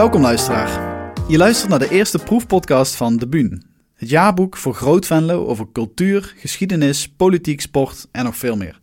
[0.00, 0.68] Welkom luisteraar.
[1.28, 3.62] Je luistert naar de eerste proefpodcast van De Buun.
[3.94, 8.80] Het jaarboek voor Groot Venlo over cultuur, geschiedenis, politiek, sport en nog veel meer.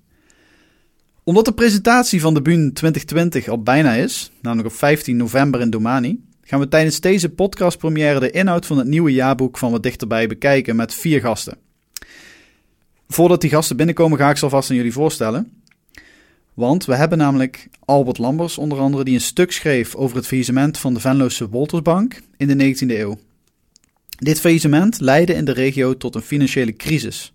[1.23, 5.69] Omdat de presentatie van De Buun 2020 al bijna is, namelijk op 15 november in
[5.69, 10.27] Domani, gaan we tijdens deze podcastpremière de inhoud van het nieuwe jaarboek van wat dichterbij
[10.27, 11.57] bekijken met vier gasten.
[13.07, 15.51] Voordat die gasten binnenkomen ga ik ze alvast aan jullie voorstellen.
[16.57, 20.77] Want we hebben namelijk Albert Lambers onder andere die een stuk schreef over het faillissement
[20.77, 23.19] van de Venlose Woltersbank in de 19e eeuw.
[24.17, 27.33] Dit faillissement leidde in de regio tot een financiële crisis.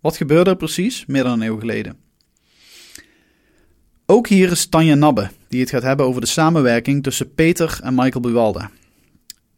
[0.00, 1.96] Wat gebeurde er precies meer dan een eeuw geleden?
[4.06, 7.94] Ook hier is Tanja Nabbe, die het gaat hebben over de samenwerking tussen Peter en
[7.94, 8.70] Michael Buwalda.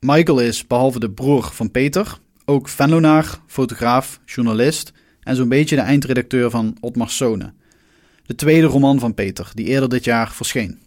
[0.01, 5.83] Michael is, behalve de broer van Peter, ook Venlonaar, fotograaf, journalist en zo'n beetje de
[5.83, 7.53] eindredacteur van Otmar Sone,
[8.29, 10.83] de tweede roman van Peter, die eerder dit jaar verscheen.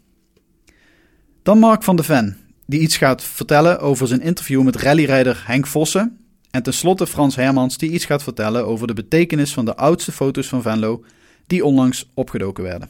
[1.44, 5.68] Dan Mark van de Ven, die iets gaat vertellen over zijn interview met rallyrijder Henk
[5.68, 6.18] Vossen.
[6.52, 10.48] En tenslotte Frans Hermans, die iets gaat vertellen over de betekenis van de oudste foto's
[10.48, 11.04] van Venlo,
[11.48, 12.90] die onlangs opgedoken werden.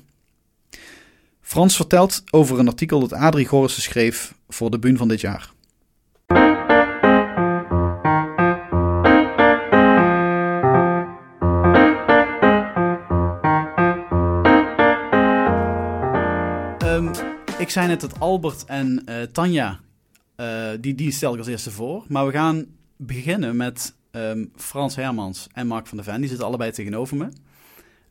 [1.42, 5.52] Frans vertelt over een artikel dat Adrie Gorissen schreef voor de Buun van dit jaar.
[17.72, 19.80] Zei net dat Albert en uh, Tanja,
[20.38, 22.06] uh, die, die stel ik als eerste voor.
[22.08, 26.20] Maar we gaan beginnen met um, Frans Hermans en Mark van der Ven.
[26.20, 27.30] Die zitten allebei tegenover me.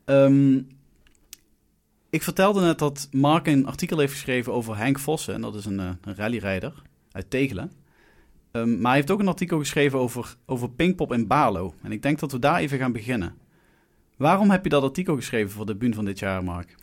[0.05, 0.67] Um,
[2.09, 5.33] ik vertelde net dat Mark een artikel heeft geschreven over Henk Vossen.
[5.33, 6.73] En dat is een, een rallyrijder
[7.11, 7.71] uit Tegelen.
[8.51, 11.73] Um, maar hij heeft ook een artikel geschreven over, over Pinkpop in Barlo.
[11.81, 13.35] En ik denk dat we daar even gaan beginnen.
[14.17, 16.75] Waarom heb je dat artikel geschreven voor de buurt van dit jaar, Mark?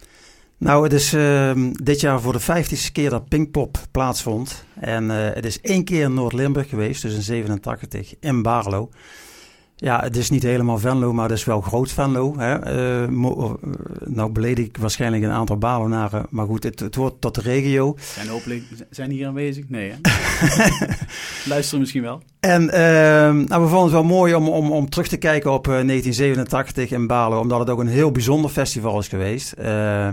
[0.58, 4.64] Nou, het is uh, dit jaar voor de vijftigste keer dat Pinkpop plaatsvond.
[4.80, 8.90] En uh, het is één keer in Noord-Limburg geweest, dus in 87 in Barlo.
[9.80, 12.34] Ja, het is niet helemaal Venlo, maar het is wel groot Venlo.
[12.38, 12.76] Hè.
[13.04, 13.52] Uh,
[14.04, 17.94] nou beledig ik waarschijnlijk een aantal Balonaren, maar goed, het, het hoort tot de regio.
[18.14, 19.64] Zijn hopelijk zijn hier aanwezig?
[19.68, 19.96] Nee, hè?
[21.52, 22.22] Luisteren misschien wel.
[22.40, 22.70] En uh,
[23.46, 27.06] nou, we vonden het wel mooi om, om, om terug te kijken op 1987 in
[27.06, 29.54] Balen, omdat het ook een heel bijzonder festival is geweest.
[29.58, 30.08] Uh,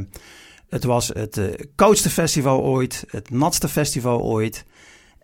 [0.69, 1.39] het was het
[1.75, 4.65] koudste festival ooit, het natste festival ooit.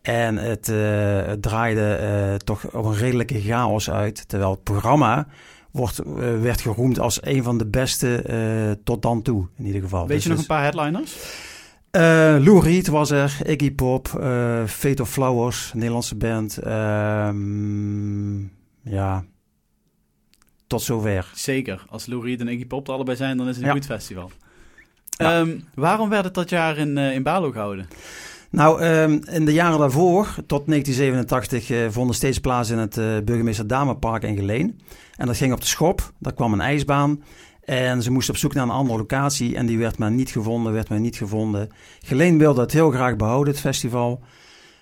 [0.01, 4.27] En het, uh, het draaide uh, toch op een redelijke chaos uit.
[4.27, 5.27] Terwijl het programma
[5.71, 10.07] wordt, uh, werd geroemd als een van de beste tot dan toe, in ieder geval.
[10.07, 11.15] Weet dus, je nog een paar headliners?
[12.45, 14.07] Lou Reed was er, Iggy Pop,
[14.67, 16.59] Fate of Flowers, Nederlandse band.
[18.83, 19.23] ja,
[20.67, 21.31] tot zover.
[21.35, 21.85] Zeker.
[21.89, 23.75] Als Lou Reed en Iggy Pop er allebei zijn, dan is het een ja.
[23.75, 24.31] goed festival.
[25.09, 25.39] Ja.
[25.39, 27.87] Um, waarom werd het dat jaar in, in Balo gehouden?
[28.51, 33.05] Nou, um, in de jaren daarvoor, tot 1987, uh, vonden steeds plaats in het uh,
[33.23, 34.79] Burgemeester Damepark in Geleen.
[35.15, 37.23] En dat ging op de schop, daar kwam een ijsbaan.
[37.61, 40.73] En ze moesten op zoek naar een andere locatie en die werd maar niet gevonden,
[40.73, 41.69] werd maar niet gevonden.
[41.99, 44.23] Geleen wilde het heel graag behouden, het festival.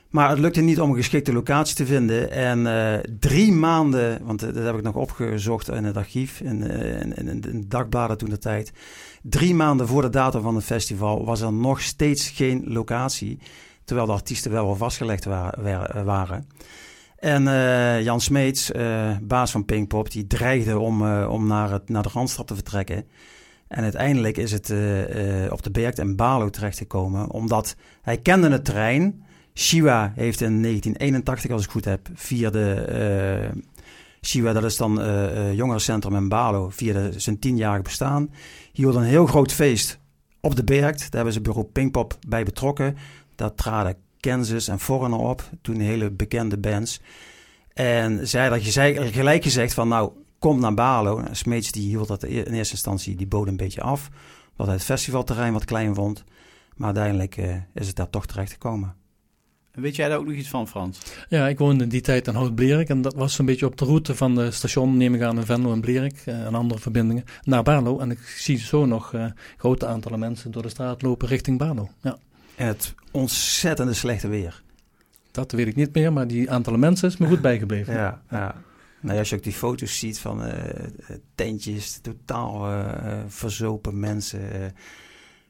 [0.09, 2.31] Maar het lukte niet om een geschikte locatie te vinden.
[2.31, 7.15] En uh, drie maanden, want dat heb ik nog opgezocht in het archief, in, in,
[7.15, 8.71] in, in de dagbladen toen de tijd.
[9.21, 13.39] Drie maanden voor de datum van het festival was er nog steeds geen locatie.
[13.83, 15.25] Terwijl de artiesten wel al vastgelegd
[16.03, 16.47] waren.
[17.15, 17.43] En
[18.03, 18.71] Jan Smeets,
[19.21, 23.05] baas van Pinkpop, die dreigde om, om naar, het, naar de Randstad te vertrekken.
[23.67, 24.73] En uiteindelijk is het
[25.51, 29.23] op de Bergt en Balo terechtgekomen, omdat hij kende het terrein.
[29.53, 33.51] Shiwa heeft in 1981, als ik goed heb, via de
[34.21, 38.31] Shiwa, dat is dan uh, jongerencentrum in Balo, vierde zijn tienjarig bestaan.
[38.71, 39.99] Hield een heel groot feest
[40.39, 40.97] op de Berg.
[40.97, 42.97] Daar hebben ze bureau Pinkpop bij betrokken.
[43.35, 47.01] Daar traden Kansas en Foreigner op, toen hele bekende bands.
[47.73, 51.23] En zij dat je gelijk gezegd van nou, kom naar Balo.
[51.31, 54.09] Smeets die hield dat in eerste instantie, die bood een beetje af.
[54.56, 56.24] Hij het festivalterrein wat klein vond.
[56.75, 58.95] Maar uiteindelijk uh, is het daar toch terecht gekomen.
[59.81, 60.99] Weet jij daar ook nog iets van, Frans?
[61.29, 62.89] Ja, ik woonde in die tijd in Hout-Blerik.
[62.89, 65.45] En dat was een beetje op de route van de station, neem ik aan, in
[65.45, 66.23] Venlo en Blerik.
[66.25, 67.99] Uh, en andere verbindingen, naar Barlo.
[67.99, 69.25] En ik zie zo nog uh,
[69.57, 71.89] grote aantallen mensen door de straat lopen richting Barlo.
[72.01, 72.17] Ja.
[72.55, 74.61] En het ontzettende slechte weer.
[75.31, 77.93] Dat weet ik niet meer, maar die aantallen mensen is me goed bijgebleven.
[77.93, 78.55] ja, ja.
[79.01, 80.53] Nou, als je ook die foto's ziet van uh,
[81.35, 82.83] tentjes, totaal
[83.27, 84.73] verzopen mensen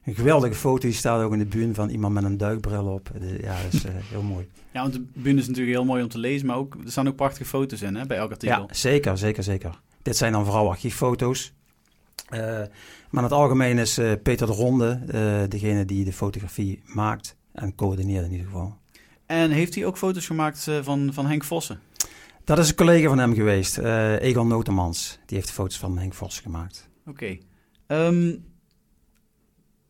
[0.05, 0.87] een geweldige foto.
[0.87, 3.11] Die staat ook in de buurt van iemand met een duikbril op.
[3.41, 4.47] Ja, dat is uh, heel mooi.
[4.71, 7.07] Ja, want de buurt is natuurlijk heel mooi om te lezen, maar ook, er staan
[7.07, 8.61] ook prachtige foto's in hè, bij elk artikel.
[8.67, 9.79] Ja, zeker, zeker, zeker.
[10.01, 11.53] Dit zijn dan vooral archieffoto's.
[12.29, 12.67] Uh, maar
[13.11, 14.99] in het algemeen is uh, Peter de Ronde
[15.49, 18.77] degene die de fotografie maakt en coördineert in ieder geval.
[19.25, 21.79] En heeft hij ook foto's gemaakt eh, van, van Henk Vossen?
[22.43, 25.19] Dat is een collega van hem geweest, Egon Notemans.
[25.25, 26.89] Die heeft foto's van Henk Vossen gemaakt.
[27.05, 27.37] Oké.
[27.87, 28.35] Ehm,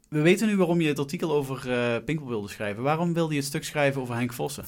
[0.09, 2.83] we weten nu waarom je het artikel over uh, Pinkel wilde schrijven.
[2.83, 4.65] Waarom wilde je het stuk schrijven over Henk Vossen?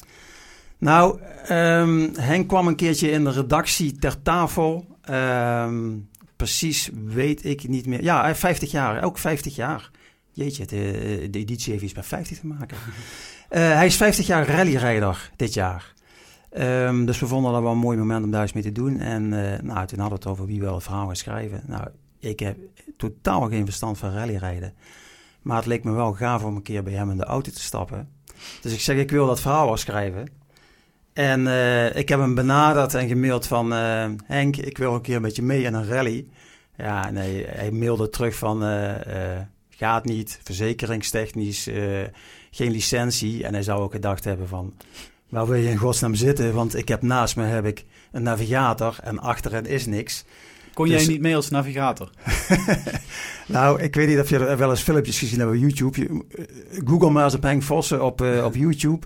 [0.77, 4.97] Nou, um, Henk kwam een keertje in de redactie ter tafel.
[5.09, 8.03] Um, precies weet ik niet meer.
[8.03, 9.91] Ja, hij heeft 50 jaar, ook 50 jaar.
[10.31, 12.77] Jeetje, de, de editie heeft iets met 50 te maken.
[12.77, 15.93] Uh, hij is 50 jaar rallyrijder dit jaar.
[16.57, 18.99] Um, dus we vonden dat wel een mooi moment om daar eens mee te doen.
[18.99, 21.63] En uh, nou, toen hadden we het over wie wil het verhaal schrijven.
[21.67, 21.87] Nou,
[22.19, 22.57] ik heb
[22.97, 24.73] totaal geen verstand van rallyrijden.
[25.41, 27.61] Maar het leek me wel gaaf om een keer bij hem in de auto te
[27.61, 28.09] stappen.
[28.61, 30.29] Dus ik zeg, ik wil dat verhaal wel schrijven.
[31.13, 33.73] En uh, ik heb hem benaderd en gemaild van...
[33.73, 36.27] Uh, Henk, ik wil een keer met je mee in een rally.
[36.77, 38.63] Ja, nee, hij mailde terug van...
[38.63, 38.91] Uh,
[39.69, 41.69] gaat niet, verzekeringstechnisch,
[42.51, 43.43] geen licentie.
[43.43, 44.73] En hij zou ook gedacht hebben van...
[45.29, 46.53] Waar wil je in godsnaam zitten?
[46.53, 50.25] Want ik heb naast me heb ik een navigator en achterin is niks.
[50.73, 51.03] Kon dus...
[51.03, 52.09] jij niet mee als navigator?
[53.47, 56.23] nou, ik weet niet of je er wel eens filmpjes gezien hebt op YouTube.
[56.85, 59.05] Google maar eens op Henk Vossen op, uh, op YouTube.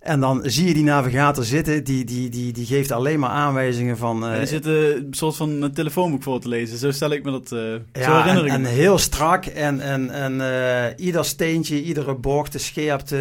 [0.00, 3.96] En dan zie je die navigator zitten, die, die, die, die geeft alleen maar aanwijzingen
[3.96, 4.30] van...
[4.30, 7.30] Uh, die zit een soort van een telefoonboek voor te lezen, zo stel ik me
[7.30, 11.82] dat, uh, ja, zo herinner en, ik en heel strak en, en, en ieder steentje,
[11.82, 13.16] iedere bocht, de scherpte,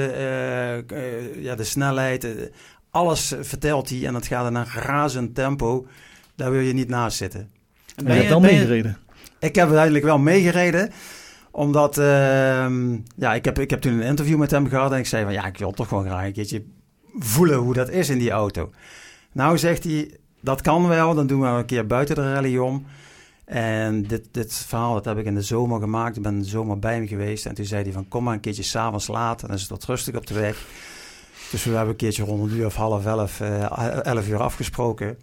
[1.40, 2.28] ja, de snelheid,
[2.92, 5.86] alles vertelt hij en dat gaat in een razend tempo.
[6.40, 7.50] Daar wil je niet naast zitten.
[7.96, 8.98] En ben je hebt dan meegereden?
[9.40, 10.92] Ik heb uiteindelijk wel meegereden
[11.52, 12.06] omdat, uh,
[13.16, 15.34] ja, ik heb, ik heb toen een interview met hem gehad en ik zei van,
[15.34, 16.64] ja, ik wil toch gewoon graag een keertje
[17.18, 18.72] voelen hoe dat is in die auto.
[19.32, 22.86] Nou zegt hij, dat kan wel, dan doen we een keer buiten de rally om.
[23.46, 26.16] En dit, dit verhaal dat heb ik in de zomer gemaakt.
[26.16, 27.46] Ik ben de zomer bij hem geweest.
[27.46, 29.42] En toen zei hij van, kom maar een keertje s'avonds laat.
[29.42, 30.66] En dan is het wat rustig op de weg.
[31.52, 35.18] Dus we hebben een keertje rond een uur of half elf, uh, elf uur afgesproken.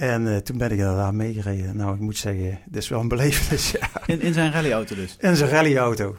[0.00, 1.76] En uh, toen ben ik inderdaad meegereden.
[1.76, 3.70] Nou, ik moet zeggen, dit is wel een belevenis.
[3.80, 3.88] Ja.
[4.06, 5.16] In, in zijn rallyauto dus?
[5.18, 6.16] In zijn rallyauto.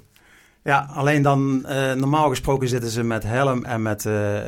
[0.64, 4.40] Ja, alleen dan, uh, normaal gesproken zitten ze met helm en met uh,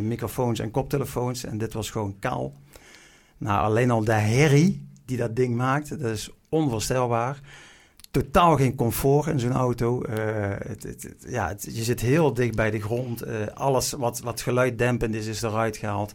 [0.00, 1.44] microfoons en koptelefoons.
[1.44, 2.52] En dit was gewoon kaal.
[3.38, 7.40] Nou, alleen al de herrie die dat ding maakt, dat is onvoorstelbaar.
[8.10, 10.02] Totaal geen comfort in zo'n auto.
[10.08, 13.24] Het, het, het, ja, je zit heel dicht bij de grond.
[13.54, 16.14] alles wat, wat geluiddempend is, is eruit gehaald.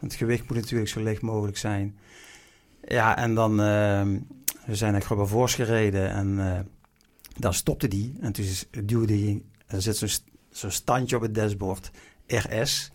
[0.00, 1.98] Het gewicht moet natuurlijk zo licht mogelijk zijn.
[2.84, 4.02] Ja, en dan, uh,
[4.66, 6.58] we zijn naar Grubbervoors gereden en uh,
[7.38, 8.14] daar stopte die.
[8.20, 8.44] En toen
[8.84, 10.08] duwde hij, er zit zo'n
[10.52, 11.90] zo standje op het dashboard,
[12.26, 12.90] RS.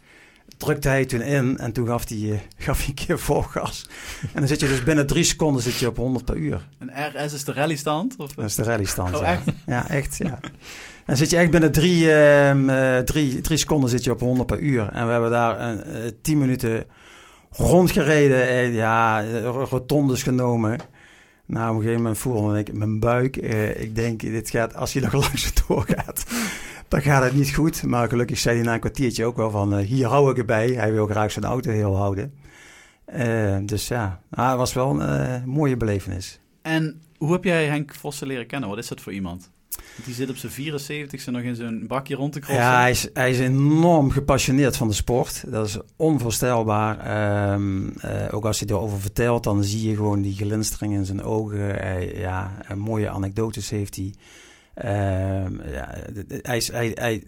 [0.57, 3.89] Drukte hij toen in en toen gaf hij, uh, gaf hij een keer voorgas.
[4.21, 6.69] en dan zit je dus binnen drie seconden zit je op 100 per uur.
[6.79, 6.89] En
[7.25, 8.15] RS is de rallystand?
[8.17, 8.33] Of?
[8.33, 9.27] Dat is de rallystand, oh, ja.
[9.27, 9.43] echt?
[9.65, 10.39] Ja, echt, ja.
[11.05, 14.59] Dan zit je echt binnen drie, uh, drie, drie seconden zit je op 100 per
[14.59, 14.89] uur.
[14.89, 15.81] En we hebben daar uh,
[16.21, 16.85] tien minuten
[17.51, 18.47] rondgereden.
[18.47, 20.79] En ja, rotondes genomen.
[21.45, 23.37] Nou, op een gegeven moment voelde ik mijn buik.
[23.77, 26.25] Ik denk, dit gaat, als hij nog langs doorgaat,
[26.87, 27.83] dan gaat het niet goed.
[27.83, 30.69] Maar gelukkig zei hij na een kwartiertje ook wel van, hier hou ik erbij.
[30.69, 32.33] Hij wil graag zijn auto heel houden.
[33.65, 36.39] dus ja, nou, het was wel een mooie belevenis.
[36.61, 38.69] En hoe heb jij Henk Vossen leren kennen?
[38.69, 39.53] Wat is dat voor iemand?
[40.05, 42.65] Die zit op zijn 74ste nog in zo'n bakje rond te crossen.
[42.65, 45.43] Ja, hij is, hij is enorm gepassioneerd van de sport.
[45.47, 47.53] Dat is onvoorstelbaar.
[47.53, 51.23] Um, uh, ook als hij erover vertelt, dan zie je gewoon die glinstering in zijn
[51.23, 51.59] ogen.
[51.59, 54.13] Hij, ja, mooie anekdotes heeft hij.
[54.83, 55.95] Uh, ja,
[56.41, 57.23] hij, is, hij, hij,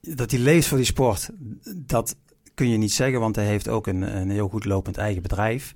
[0.00, 1.30] dat hij leeft voor die sport,
[1.76, 2.16] dat
[2.54, 5.74] kun je niet zeggen, want hij heeft ook een, een heel goed lopend eigen bedrijf.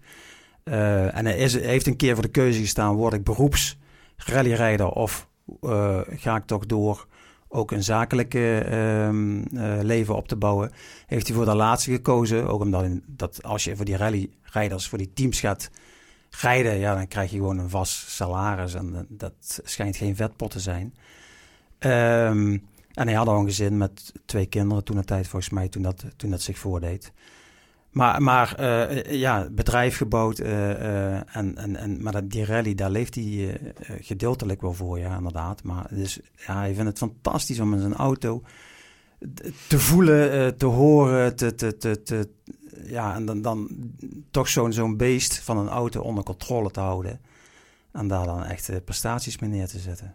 [0.65, 3.79] Uh, en hij, is, heeft een keer voor de keuze gestaan, word ik beroeps
[4.17, 5.28] rallyrijder of
[5.61, 7.07] uh, ga ik toch door
[7.49, 8.75] ook een zakelijke
[9.07, 10.73] um, uh, leven op te bouwen.
[11.07, 12.49] Heeft hij voor de laatste gekozen.
[12.49, 15.71] Ook omdat dat als je voor die rallyrijders, voor die teams gaat
[16.31, 18.75] rijden, ja, dan krijg je gewoon een vast salaris.
[18.75, 20.95] En dat schijnt geen vetpot te zijn.
[21.79, 25.69] Um, en hij had al een gezin met twee kinderen toen de tijd, volgens mij,
[25.69, 27.13] toen dat, toen dat zich voordeed.
[27.91, 30.41] Maar, maar uh, ja, bedrijf gebouwd.
[30.41, 33.61] Uh, uh, en, en, en, maar die rally, daar leeft hij
[34.01, 35.63] gedeeltelijk wel voor, ja, inderdaad.
[35.63, 38.43] Maar dus, ja, hij vindt het fantastisch om in zijn auto
[39.69, 42.29] te voelen, te horen, te, te, te, te,
[42.85, 43.69] ja, en dan, dan
[44.31, 47.21] toch zo'n zo'n beest van een auto onder controle te houden.
[47.93, 50.15] En daar dan echt prestaties mee neer te zetten.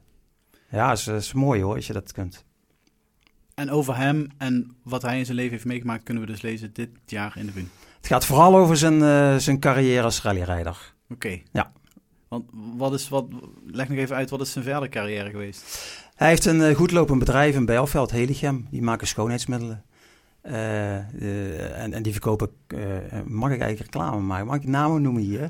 [0.70, 2.46] Ja, is, is mooi hoor, als je dat kunt.
[3.56, 6.74] En over hem en wat hij in zijn leven heeft meegemaakt, kunnen we dus lezen
[6.74, 7.70] dit jaar in de Bun.
[7.98, 10.94] Het gaat vooral over zijn, uh, zijn carrière als rallyrijder.
[11.04, 11.14] Oké.
[11.14, 11.44] Okay.
[11.52, 11.72] Ja.
[12.28, 13.26] Want wat is, wat,
[13.66, 15.92] leg nog even uit, wat is zijn verdere carrière geweest?
[16.16, 18.68] Hij heeft een uh, goed lopend bedrijf in Bijlveld, Heligem.
[18.72, 19.84] Die maken schoonheidsmiddelen.
[20.42, 22.78] Eh, eh, en, en die verkopen, eh,
[23.26, 24.46] mag ik eigenlijk reclame maken?
[24.46, 25.48] Mag ik namen noemen hier?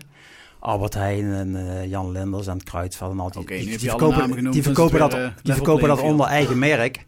[0.59, 4.63] Albert Heijn en eh, Jan Linders en Kruidvat en al die, die, die verkopen, dus
[4.63, 7.05] verkopen dat, eh, die verkopen dat onder eigen merk.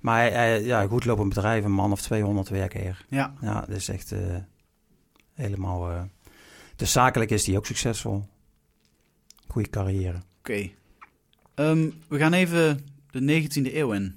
[0.00, 3.04] Maar eh, ja, goed lopend bedrijf, een man of 200 werken hier.
[3.08, 4.36] Ja, Ja, dat is echt eh,
[5.34, 5.90] helemaal...
[5.90, 6.02] eh
[6.76, 8.24] dus zakelijk is die ook succesvol.
[9.48, 10.18] Goeie carrière.
[10.38, 10.68] oké.
[11.54, 14.16] Ehm, we gaan even de 19e eeuw in.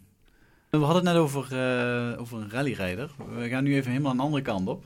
[0.69, 3.11] We hadden het net over, eh, over een rallyrijder.
[3.35, 4.85] We gaan nu even helemaal aan de andere kant op.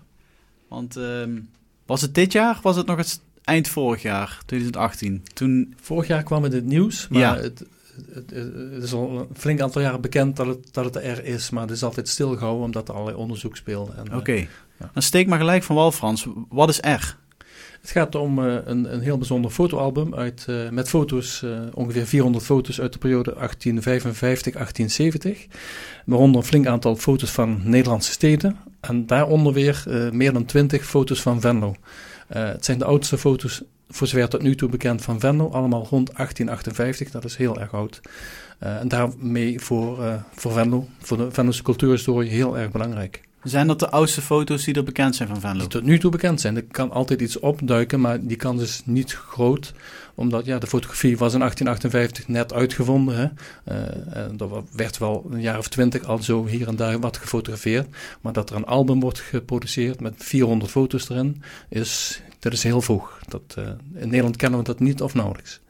[0.67, 1.39] Want ehm,
[1.85, 2.59] was het dit jaar?
[2.61, 5.23] Was het nog het eind vorig jaar, 2018?
[5.33, 7.35] Toen, Vorig jaar kwam het het nieuws, maar Ja.
[7.37, 7.65] het,
[8.13, 8.31] het,
[8.83, 11.49] is al een flink aantal jaren bekend dat het, dat het er is.
[11.49, 13.91] Maar het is altijd stilgehouden omdat er allerlei onderzoek speelde.
[14.09, 14.47] Eh, oké.
[14.93, 16.27] Dan steek maar gelijk van wal, Frans.
[16.49, 17.15] Wat is R?
[17.81, 22.45] Het gaat om eh, een, een heel bijzonder fotoalbum uit, eh, met foto's, ongeveer 400
[22.45, 25.47] foto's uit de periode 1855-1870.
[26.05, 28.57] Waaronder een flink aantal foto's van Nederlandse steden.
[28.79, 31.75] En daaronder weer meer dan 20 foto's van Venlo.
[32.27, 35.49] Eh, het zijn de oudste foto's, voor zover tot nu toe bekend, van Venlo.
[35.49, 38.01] Allemaal rond 1858, dat is heel erg oud.
[38.59, 43.21] Eh, en daarmee voor, eh, voor Venlo, voor de Venlose cultuurhistorie, heel erg belangrijk.
[43.43, 45.59] Zijn dat de oudste foto's die er bekend zijn van Venlo?
[45.59, 46.55] Die tot nu toe bekend zijn.
[46.55, 49.73] Er kan altijd iets opduiken, maar die kans is niet groot.
[50.15, 53.15] Omdat ja, de fotografie was in 1858 net uitgevonden.
[53.17, 53.27] Hè.
[53.63, 57.17] Eh, en er werd wel een jaar of twintig al zo hier en daar wat
[57.17, 57.87] gefotografeerd.
[58.21, 62.81] Maar dat er een album wordt geproduceerd met 400 foto's erin, is, dat is heel
[62.81, 63.19] vroeg.
[63.27, 65.61] Dat, eh, in Nederland kennen we dat niet of nauwelijks.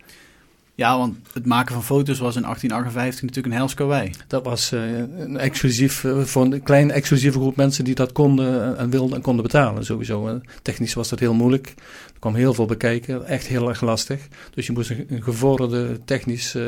[0.76, 4.12] Ja, want het maken van foto's was in 1858 natuurlijk een helskauwei.
[4.28, 8.78] Dat was eh, een exclusief, eh, voor een kleine exclusieve groep mensen die dat konden
[8.78, 10.28] en wilden en konden betalen sowieso.
[10.28, 11.74] Eh, Technisch was dat heel moeilijk.
[12.14, 14.28] Er kwam heel veel bekijken, echt heel erg lastig.
[14.54, 16.64] Dus je moest een, een gevorderde, technisch eh,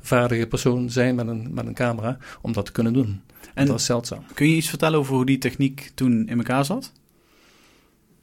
[0.00, 3.06] vaardige persoon zijn met een, met een camera om dat te kunnen doen.
[3.40, 4.24] En En dat was zeldzaam.
[4.34, 6.92] kun je iets vertellen over hoe die techniek toen in elkaar zat?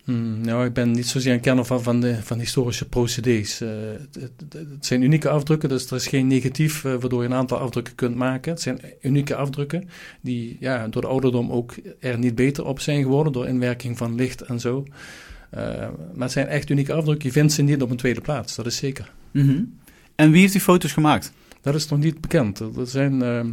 [0.06, 3.62] Hmm, nou, ik ben niet zozeer een kenner van, van, de, van historische procedés.
[3.62, 3.70] Eh,
[4.02, 4.16] het,
[4.50, 7.58] het- het zijn unieke afdrukken, dus er is geen negatief eh, waardoor je een aantal
[7.58, 8.52] afdrukken kunt maken.
[8.52, 9.90] Het zijn unieke afdrukken
[10.22, 14.16] die ja, door de ouderdom ook er niet beter op zijn geworden, door inwerking van
[14.16, 14.86] licht en zo.
[15.50, 15.62] Eh,
[16.14, 17.28] maar het zijn echt unieke afdrukken.
[17.28, 19.12] Je vindt ze niet op een tweede plaats, dat is zeker.
[19.32, 19.64] Mhm.
[20.16, 21.32] En wie heeft die foto's gemaakt?
[21.62, 22.60] Dat is nog niet bekend.
[22.60, 23.48] Er zijn, ehm,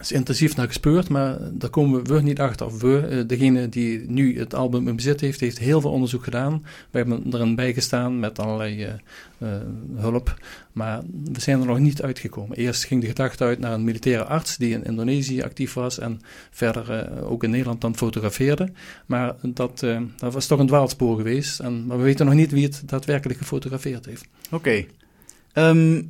[0.00, 2.66] is intensief naar gespeurd, maar daar komen we niet achter.
[2.66, 6.24] Of we, eh, degene die nu het album in bezit heeft, heeft heel veel onderzoek
[6.24, 6.62] gedaan.
[6.90, 8.92] We hebben erin bijgestaan met allerlei eh,
[9.38, 9.60] eh,
[9.96, 10.38] hulp,
[10.72, 12.56] maar we zijn er nog niet uitgekomen.
[12.56, 16.20] Eerst ging de gedachte uit naar een militaire arts die in Indonesië actief was en
[16.50, 18.72] verder ook in Nederland dan fotografeerde.
[19.06, 19.80] Maar dat,
[20.16, 21.60] dat was toch een dwaalspoor geweest.
[21.60, 24.26] En, maar we weten nog niet wie het daadwerkelijk gefotografeerd heeft.
[24.50, 24.84] Oké.
[25.52, 26.02] Ehm,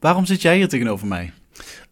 [0.00, 1.32] waarom zit jij hier tegenover mij?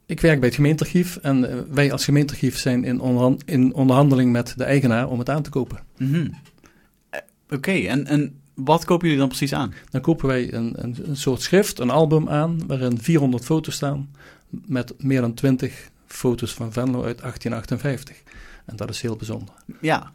[0.06, 4.32] Ik werk bij het gemeentearchief en eh, wij als gemeentearchief zijn in, onderhan- in onderhandeling
[4.32, 5.78] met de eigenaar om het aan te kopen.
[5.99, 6.28] Mhm.
[7.11, 7.20] Eh,
[7.50, 9.75] Oké, en, en wat kopen jullie dan precies aan?
[9.90, 14.11] Dan kopen wij een, een, een soort schrift, een album aan, waarin 400 foto's staan
[14.66, 18.23] met meer dan 20 foto's van Venlo uit 1858.
[18.64, 19.54] En dat is heel bijzonder.
[19.80, 20.12] Ja.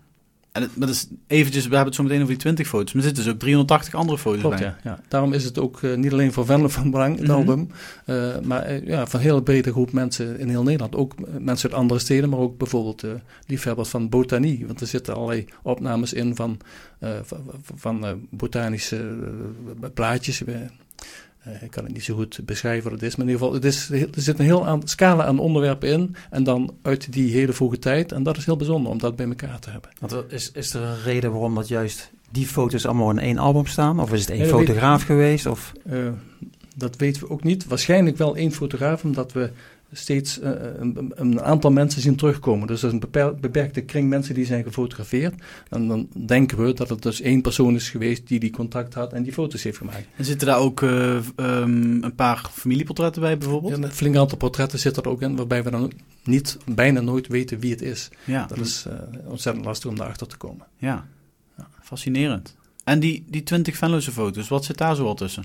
[0.59, 2.93] En het, maar dat is eventjes, we hebben het zo meteen over die 20 foto's,
[2.93, 4.65] maar er zitten dus ook 380 andere foto's Klopt, bij.
[4.65, 4.99] ja, ja.
[5.07, 7.35] Daarom is het ook eh, niet alleen voor Venlo van belang, het Mhm.
[7.37, 7.69] album,
[8.05, 10.95] eh, maar eh, ja, van een hele brede groep mensen in heel Nederland.
[10.95, 13.03] Ook mensen uit andere steden, maar ook bijvoorbeeld
[13.45, 14.63] liefhebbers van botanie.
[14.67, 16.57] Want er zitten allerlei opnames in van,
[17.23, 17.39] van,
[17.75, 19.17] van, botanische
[19.93, 20.41] plaatjes.
[21.39, 23.61] Eh, ik kan het niet zo goed beschrijven wat het is, maar in ieder geval,
[23.61, 26.15] het is, er zit een heel aan, scala aan onderwerpen in.
[26.29, 28.11] En dan uit die hele vroege tijd.
[28.11, 29.89] En dat is heel bijzonder om dat bij elkaar te hebben.
[29.99, 33.65] Want is, is er een reden waarom dat juist die foto's allemaal in één album
[33.65, 33.99] staan?
[33.99, 35.45] Of is het één Nee, dat weet fotograaf geweest?
[35.45, 35.73] Of...
[35.85, 36.07] Eh,
[36.75, 37.65] dat weten we ook niet.
[37.65, 39.51] Waarschijnlijk wel één fotograaf, omdat we
[39.91, 42.67] steeds eh, een, een aantal mensen zien terugkomen.
[42.67, 45.33] Dus er is een beperk- beperkte kring mensen die zijn gefotografeerd.
[45.69, 49.13] En dan denken we dat het dus één persoon is geweest die die contact had
[49.13, 50.05] en die foto's heeft gemaakt.
[50.15, 53.73] En zitten daar ook eh, ehm, een paar familieportretten bij bijvoorbeeld?
[53.73, 55.91] En een flink aantal portretten zit er ook in, waarbij we dan
[56.23, 58.09] niet, bijna nooit weten wie het is.
[58.23, 58.93] Ja, Dat is eh,
[59.29, 60.65] ontzettend lastig om daarachter te komen.
[60.77, 61.05] ja.
[61.81, 62.55] fascinerend.
[62.83, 65.43] En die, die 20 Venlose foto's, wat zit daar zo al tussen?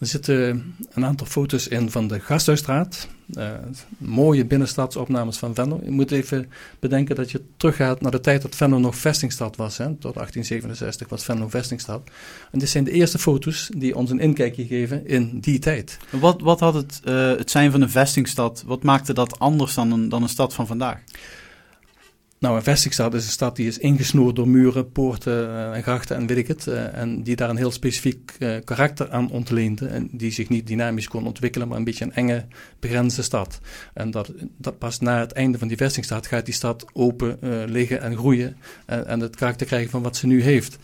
[0.00, 3.08] Er zitten een aantal foto's in van de Gasthuisstraat.
[3.34, 3.50] Eh,
[3.98, 5.80] mooie binnenstadsopnames van Venlo.
[5.84, 9.78] Je moet even bedenken dat je teruggaat naar de tijd dat Venlo nog vestingstad was.
[9.78, 9.84] Hè.
[9.84, 12.10] Tot 1867 was Venlo vestingstad.
[12.52, 15.98] En dit zijn de eerste foto's die ons een inkijkje geven in die tijd.
[16.10, 19.92] Wat, wat had het, eh, het zijn van een vestingstad, wat maakte dat anders dan
[19.92, 21.02] een, dan een stad van vandaag?
[22.40, 26.16] Nou, een vestingstad is een stad die is ingesnoerd door muren, poorten uh, en grachten
[26.16, 26.66] en weet ik het.
[26.66, 29.86] Uh, en die daar een heel specifiek uh, karakter aan ontleende.
[29.86, 32.46] En die zich niet dynamisch kon ontwikkelen, maar een beetje een enge,
[32.78, 33.60] begrensde stad.
[33.94, 37.38] En dat, dat pas na het einde van die vestingstad gaat die stad open
[37.70, 38.56] liggen en groeien.
[38.86, 40.78] En, en, het karakter krijgen van wat ze nu heeft.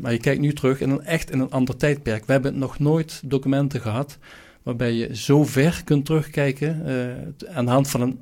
[0.00, 2.26] maar je kijkt nu terug in een echt in een ander tijdperk.
[2.26, 4.18] We hebben nog nooit documenten gehad
[4.62, 6.82] waarbij je zo ver kunt terugkijken
[7.52, 8.18] aan de hand van een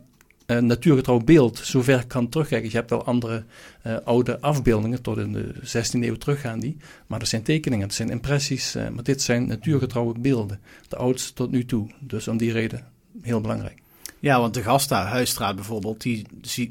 [0.46, 2.70] uh, natuurgetrouw beeld zover kan terugkijken.
[2.70, 3.44] Je hebt wel andere
[3.86, 6.76] uh, oude afbeeldingen, tot in de 16e eeuw teruggaan die.
[7.06, 8.76] Maar dat zijn tekeningen, dat zijn impressies.
[8.76, 10.60] Uh, maar dit zijn natuurgetrouwe beelden.
[10.88, 11.90] De oudste tot nu toe.
[12.00, 12.86] Dus om die reden
[13.22, 13.84] heel belangrijk.
[14.26, 16.26] Ja, want de Gasta-huisstraat bijvoorbeeld, die,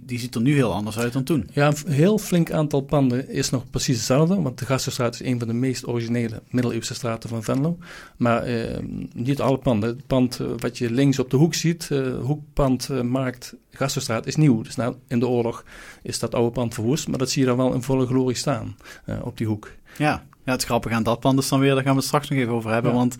[0.05, 1.50] die ziet er nu heel anders uit dan toen.
[1.53, 4.41] Ja, een heel flink aantal panden is nog precies hetzelfde.
[4.41, 7.77] Want de Gastenstraat is een van de meest originele middeleeuwse straten van Venlo.
[8.17, 8.79] Maar eh,
[9.13, 9.89] niet alle panden.
[9.89, 14.25] Het pand eh, wat je links op de hoek ziet, uh, hoekpand uh, Markt Gastenstraat,
[14.25, 14.62] is nieuw.
[14.62, 15.63] Dus nou, in de oorlog
[16.01, 17.07] is dat oude pand verwoest.
[17.07, 18.75] Maar dat zie je dan wel in volle glorie staan
[19.24, 19.71] op die hoek.
[19.97, 20.25] Ja.
[20.45, 22.39] ja, het grappige aan dat pand is dan weer, daar gaan we het straks nog
[22.39, 22.93] even over hebben.
[22.93, 23.17] Want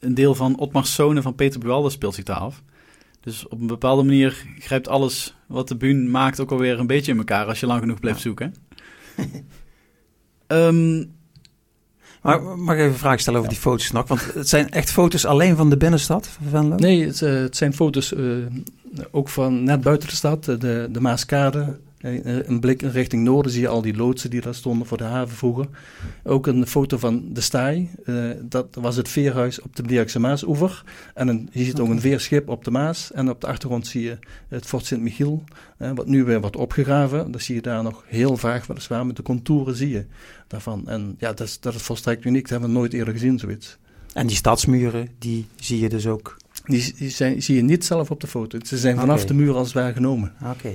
[0.00, 2.62] een deel van Otmars Zonen van Peter Buwalde speelt zich daar af.
[3.20, 7.12] Dus op een bepaalde manier grijpt alles wat de buun maakt ook alweer een beetje
[7.12, 8.54] in elkaar als je lang genoeg blijft zoeken.
[10.46, 10.98] um,
[12.22, 14.08] maar mag ik even een vraag stellen over die foto's nog?
[14.08, 16.76] Want het zijn echt foto's alleen van de binnenstad van Venlo?
[16.76, 18.46] Nee, het, uh, het zijn foto's uh,
[19.10, 21.68] ook van net buiten de stad, de, de Maaskade, eh,
[22.00, 25.36] een blik richting noorden zie je al die loodsen die daar stonden voor de haven
[25.36, 25.66] vroeger.
[26.24, 27.90] Ook een foto van de staai.
[28.04, 30.84] Uh, dat was het veerhuis op de Blierikse Maasoever.
[31.14, 33.12] En een, je ziet ook een veerschip op de Maas.
[33.12, 35.44] En op de achtergrond zie je het Fort Sint-Michiel,
[35.78, 37.30] uh, wat nu weer wordt opgegraven.
[37.30, 40.04] Dat zie je daar nog heel vaag, weliswaar met de contouren zie je
[40.46, 40.88] daarvan.
[40.88, 42.42] En ja, dat is, dat is volstrekt uniek.
[42.42, 43.78] Dat hebben we nooit eerder gezien, zoiets.
[44.12, 46.36] En die stadsmuren, die zie je dus ook?
[46.64, 48.58] Die, die zijn, zie je niet zelf op de foto.
[48.62, 49.26] Ze zijn vanaf okay.
[49.26, 50.32] de muur als het ware genomen.
[50.44, 50.72] Oké.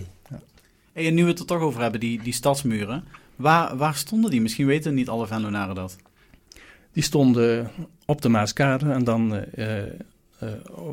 [0.95, 3.03] En nu we het er toch over hebben, die, die stadsmuren.
[3.35, 4.41] Waar, waar stonden die?
[4.41, 5.95] Misschien weten niet alle Venlonaren dat.
[6.91, 7.71] Die stonden
[8.05, 9.77] op de Maaskade en dan uh,
[10.43, 10.49] uh,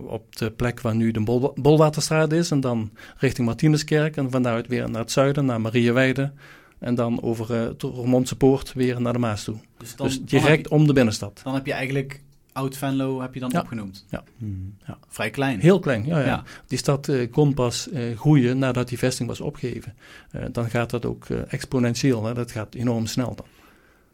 [0.06, 2.50] op de plek waar nu de Bol Bolwaterstraat is.
[2.50, 6.32] En dan richting Martinuskerk en vanuit weer naar het zuiden, naar Marieweide.
[6.78, 9.56] En dan over uh, de Roermondse Poort weer naar de Maas toe.
[9.78, 11.40] Dus, dan, dus direct om de binnenstad.
[11.44, 12.20] Dan heb je eigenlijk
[12.52, 13.60] Oud-Venlo heb je dan ja.
[13.60, 14.04] opgenoemd?
[14.08, 14.24] Ja.
[14.38, 14.74] Hmm.
[14.86, 14.98] ja.
[15.08, 15.60] Vrij klein.
[15.60, 16.18] Heel klein, ja.
[16.18, 16.26] ja.
[16.26, 16.44] ja.
[16.66, 19.94] Die stad uh, kon pas uh, groeien nadat die vesting was opgegeven.
[20.36, 22.34] Uh, dan gaat dat ook exponentieel, hè.
[22.34, 23.46] dat gaat enorm snel dan.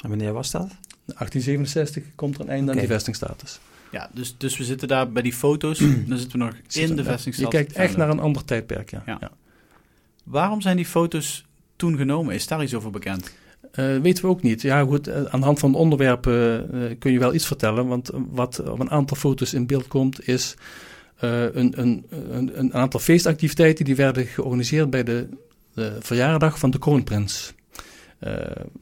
[0.00, 0.68] En wanneer was dat?
[1.04, 2.74] 1867 komt er een einde okay.
[2.74, 3.60] aan die vestingstatus.
[3.90, 7.04] Ja, dus, dus we zitten daar bij die foto's, dan zitten we nog in de
[7.04, 7.52] vestingstad.
[7.52, 9.02] Je kijkt echt naar een ander tijdperk, ja.
[9.06, 9.30] ja.
[10.24, 11.46] Waarom zijn die foto's
[11.76, 12.34] toen genomen?
[12.34, 13.32] Is daar iets over bekend?
[13.74, 14.62] Uh, weten we ook niet.
[14.62, 17.86] Ja, goed, uh, aan de hand van onderwerpen uh, kun je wel iets vertellen.
[17.86, 20.54] Want wat op een aantal foto's in beeld komt, is
[21.18, 25.28] een, een, een, een, aantal feestactiviteiten die werden georganiseerd bij de,
[25.74, 27.54] de verjaardag van de kroonprins.
[28.20, 28.34] Uh,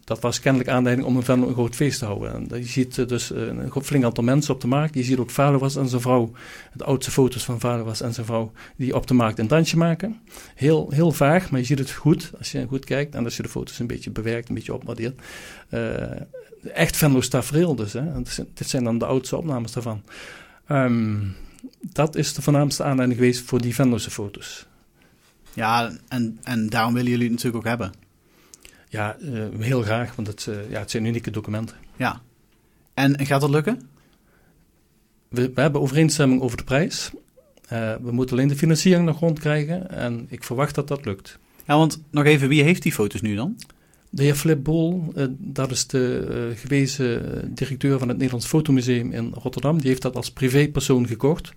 [0.05, 2.33] dat was kennelijk aanleiding om een, een groot feest te houden.
[2.33, 4.94] En je ziet uh, dus uh, een flink aantal mensen op de markt.
[4.94, 6.33] Je ziet ook vader was en zijn vrouw,
[6.72, 9.77] de oudste foto's van vader was en zijn vrouw, die op de markt een dansje
[9.77, 10.20] maken.
[10.55, 13.42] Heel, heel vaag, maar je ziet het goed als je goed kijkt en als je
[13.42, 15.20] de foto's een beetje bewerkt, een beetje opwaardeert.
[16.72, 17.92] echt Venlo's tafereel dus.
[17.92, 18.22] Hè.
[18.55, 20.03] Dit zijn dan de oudste opnames daarvan.
[20.68, 21.35] Um,
[21.81, 24.66] dat is de voornaamste aanleiding geweest voor die Venlo'se foto's.
[25.53, 28.06] Ja, en, en daarom willen jullie het natuurlijk ook hebben.
[28.88, 31.77] Ja, uh, heel graag, want het, uh, ja, het zijn unieke documenten.
[31.96, 32.20] Ja.
[32.94, 33.88] En gaat dat lukken?
[35.29, 37.11] We, we hebben overeenstemming over de prijs.
[37.72, 41.38] Uh, we moeten alleen de financiering nog rondkrijgen en ik verwacht dat dat lukt.
[41.66, 43.57] Ja, want nog even, wie heeft die foto's nu dan?
[44.11, 49.79] De heer Flip Bol, dat is de gewezen directeur van het Nederlands Fotomuseum in Rotterdam.
[49.79, 51.53] Die heeft dat als privépersoon gekocht.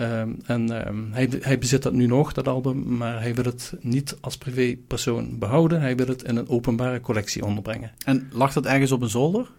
[0.00, 3.72] Um, en um, hij, hij, bezit dat nu nog, dat album, maar hij wil het
[3.80, 5.80] niet als privépersoon behouden.
[5.80, 7.92] Hij wil het in een openbare collectie onderbrengen.
[8.04, 9.50] En lag dat ergens op een zolder?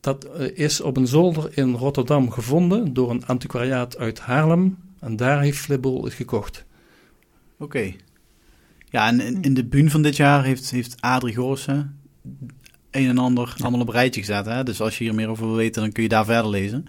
[0.00, 4.78] Dat uh, is op een zolder in Rotterdam gevonden door een antiquariaat uit Haarlem.
[5.00, 6.64] En daar heeft Flibbel het gekocht.
[7.58, 7.64] Oké.
[7.64, 7.96] Okay.
[8.84, 12.00] Ja, en in, in de buun van dit jaar heeft, heeft Adrie Goossen
[12.90, 13.62] een en ander ja.
[13.62, 14.46] allemaal op een rijtje gezet.
[14.46, 14.62] Hè?
[14.62, 16.86] Dus als je hier meer over wil weten, dan kun je daar verder lezen.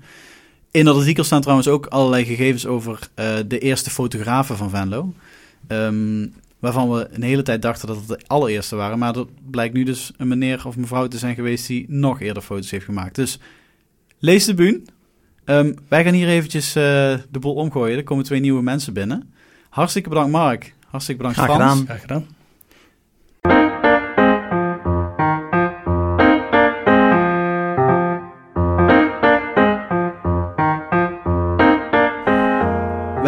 [0.72, 5.14] In dat artikel staan trouwens ook allerlei gegevens over uh, de eerste fotografen van Venlo.
[5.68, 9.00] Um, waarvan we een hele tijd dachten dat het de allereerste waren.
[9.00, 12.44] Maar dat blijkt nu dus een meneer of mevrouw te zijn geweest die nog eerder
[12.44, 13.16] foto's heeft gemaakt.
[13.16, 13.40] Dus
[14.20, 14.88] lees de buun.
[15.46, 16.74] Um, wij gaan hier eventjes uh,
[17.32, 17.98] de boel omgooien.
[17.98, 19.34] Er komen twee nieuwe mensen binnen.
[19.70, 20.74] Hartstikke bedankt Mark.
[20.88, 21.72] Hartstikke bedankt Graag Frans.
[21.72, 21.86] Gedaan.
[21.86, 22.37] Graag gedaan.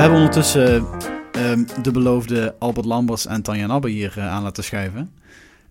[0.09, 0.87] Hebben ondertussen
[1.31, 5.11] ehm, de beloofde Albert Lambers en Tanja Nabbe hier eh, aan laten schrijven.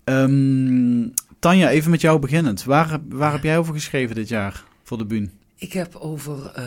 [0.03, 1.07] Ehm,
[1.39, 2.63] Tanja, even met jou beginnend.
[2.63, 5.31] Waar, waar heb jij over geschreven dit jaar voor de Buun?
[5.55, 6.65] Ik heb over eh,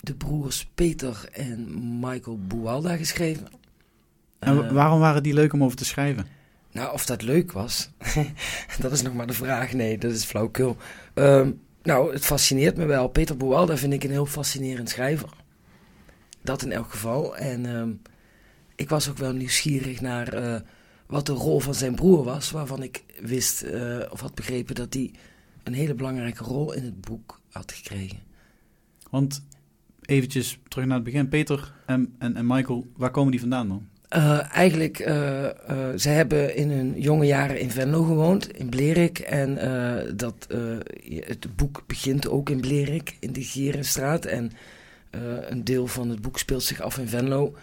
[0.00, 1.68] de broers Peter en
[2.00, 3.46] Michael Bualda geschreven.
[4.38, 6.26] En Eh, waarom waren die leuk om over te schrijven?
[6.72, 7.90] Nou, of dat leuk was,
[8.80, 9.72] dat is nog maar de vraag.
[9.72, 10.76] Nee, dat is flauwkul.
[11.14, 11.50] Ehm,
[11.82, 13.08] nou, het fascineert me wel.
[13.08, 15.42] Peter Bualda vind ik een heel fascinerend schrijver.
[16.44, 17.36] Dat in elk geval.
[17.36, 17.90] En ehm,
[18.74, 20.60] ik was ook wel nieuwsgierig naar eh,
[21.06, 22.50] wat de rol van zijn broer was.
[22.50, 25.10] Waarvan ik wist eh, of had begrepen dat hij
[25.62, 28.18] een hele belangrijke rol in het boek had gekregen.
[29.10, 29.44] Want
[30.02, 31.28] eventjes terug naar het begin.
[31.28, 33.88] Peter en, en, en Michael, waar komen die vandaan dan?
[34.08, 35.48] Eh, eigenlijk, eh
[35.96, 39.18] ze hebben in hun jonge jaren in Venlo gewoond, in Blerik.
[39.18, 39.54] En
[40.16, 40.46] dat,
[41.06, 44.24] het boek begint ook in Blerik, in de Gerenstraat.
[44.24, 44.52] En
[45.48, 47.54] een deel van het boek speelt zich af in Venlo.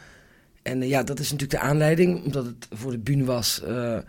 [0.61, 3.61] En eh, ja, dat is natuurlijk de aanleiding, omdat het voor de bühne was...
[3.61, 4.03] eh, eh,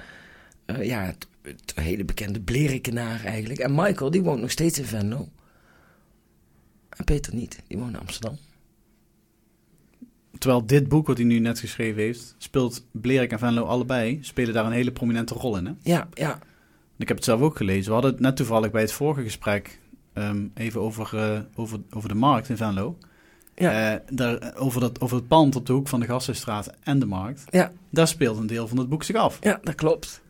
[0.82, 3.60] ja, het, het hele bekende Blerikenaar eigenlijk.
[3.60, 5.28] En Michael, die woont nog steeds in Venlo.
[6.88, 8.38] En Peter niet, die woont in Amsterdam.
[10.38, 14.54] Terwijl dit boek wat hij nu net geschreven heeft, speelt Blerik en Venlo allebei, spelen
[14.54, 15.66] daar een hele prominente rol in.
[15.66, 15.72] Hè?
[15.82, 16.38] Ja, ja,
[16.98, 17.86] Ik heb het zelf ook gelezen.
[17.86, 19.80] We hadden het net toevallig bij het vorige gesprek
[20.12, 22.98] ehm, even over, eh, over, over de markt in Venlo.
[23.54, 26.98] Ja, Eh, daar, over, dat, over het pand op de hoek van de Gassenstraat en
[26.98, 27.42] de markt.
[27.50, 29.38] ja, Daar speelt een deel van het boek zich af.
[29.40, 30.20] ja, dat klopt.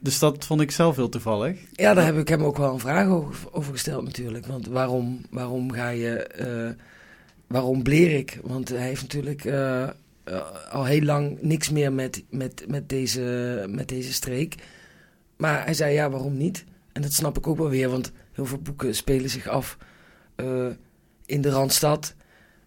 [0.00, 1.58] Dus dat vond ik zelf heel toevallig.
[1.72, 4.46] Ja, daar heb ik hem ook wel een vraag over, gesteld natuurlijk.
[4.46, 6.16] Want waarom, waarom ga je...
[6.22, 6.70] eh,
[7.46, 8.40] waarom Blerik?
[8.42, 9.88] Want hij heeft natuurlijk eh,
[10.70, 14.54] al heel lang niks meer met, met, met, deze, met deze streek.
[15.36, 16.64] Maar hij zei, ja, waarom niet?
[16.92, 19.76] En dat snap ik ook wel weer, want heel veel boeken spelen zich af
[21.26, 22.14] in de Randstad,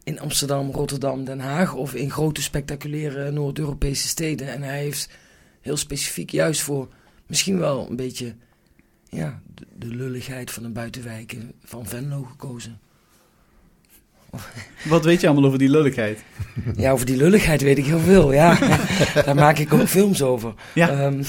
[0.03, 4.47] in Amsterdam, Rotterdam, Den Haag of in grote spectaculaire Noord-Europese steden.
[4.47, 5.09] En hij heeft
[5.61, 6.87] heel specifiek juist voor
[7.27, 8.35] misschien wel een beetje
[9.09, 12.79] ja, de, de lulligheid van de buitenwijken van Venlo gekozen.
[14.83, 16.23] Wat weet je allemaal over die lulligheid?
[16.75, 18.57] Ja, over die lulligheid weet ik heel veel, ja.
[19.25, 20.53] daar maak ik ook films over.
[20.73, 20.89] Ja.
[20.89, 21.23] Ehm,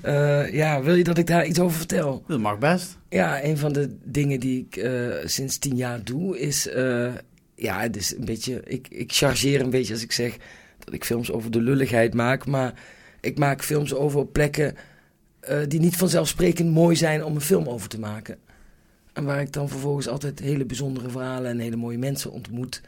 [0.00, 2.24] eh, ja, wil je dat ik daar iets over vertel?
[2.26, 2.98] Dat mag best.
[3.08, 4.92] Ja, een van de dingen die ik eh,
[5.24, 6.68] sinds tien jaar doe is...
[6.68, 7.12] eh,
[7.64, 8.62] ja, het is een beetje...
[8.64, 10.36] Ik, ik chargeer een beetje als ik zeg
[10.84, 12.46] dat ik films over de lulligheid maak.
[12.46, 12.74] Maar
[13.20, 14.74] ik maak films over plekken
[15.40, 18.38] eh, die niet vanzelfsprekend mooi zijn om een film over te maken.
[19.12, 22.80] En waar ik dan vervolgens altijd hele bijzondere verhalen en hele mooie mensen ontmoet.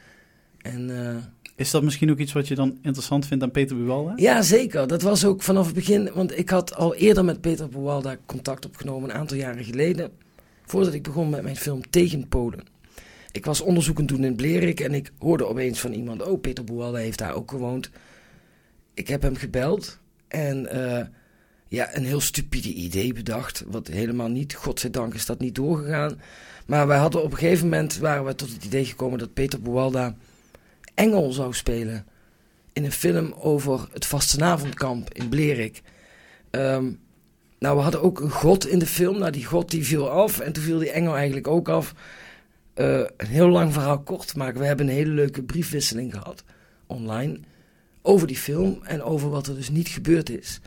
[0.62, 1.07] En...
[1.07, 1.17] eh,
[1.57, 4.12] Is dat misschien ook iets wat je dan interessant vindt aan Peter Buwalda?
[4.17, 4.87] ja, zeker.
[4.87, 6.11] Dat was ook vanaf het begin.
[6.15, 10.11] Want ik had al eerder met Peter Buwalda contact opgenomen, een aantal jaren geleden.
[10.65, 12.61] Voordat ik begon met mijn film Tegen Polen.
[13.37, 16.99] Ik was onderzoekend doen in Blerik en ik hoorde opeens van iemand: Oh, Peter Buwalda
[16.99, 17.90] heeft daar ook gewoond.
[18.94, 21.07] Ik heb hem gebeld en eh,
[21.68, 23.64] ja, een heel stupide idee bedacht.
[23.66, 26.20] Wat helemaal niet, godzijdank is dat niet doorgegaan.
[26.66, 29.62] Maar wij hadden op een gegeven moment waren we tot het idee gekomen dat Peter
[29.62, 30.16] Buwalda
[30.94, 32.07] Engel zou spelen
[32.72, 35.83] in een film over het vastenavondkamp in Blerik.
[36.51, 36.90] Ehm,
[37.59, 39.18] nou, we hadden ook een god in de film.
[39.18, 41.94] Nou, die god die viel af en toen viel die engel eigenlijk ook af.
[42.77, 44.61] Eh, een heel lang verhaal kort te maken.
[44.61, 46.45] We hebben een hele leuke briefwisseling gehad,
[46.87, 47.39] online,
[48.03, 50.61] over die film en over wat er dus niet gebeurd is.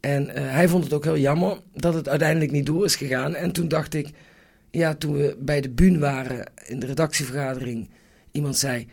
[0.00, 3.34] En eh, hij vond het ook heel jammer dat het uiteindelijk niet door is gegaan.
[3.34, 4.10] En toen dacht ik,
[4.70, 7.90] ja, toen we bij de Buun waren in de redactievergadering,
[8.30, 8.86] iemand zei,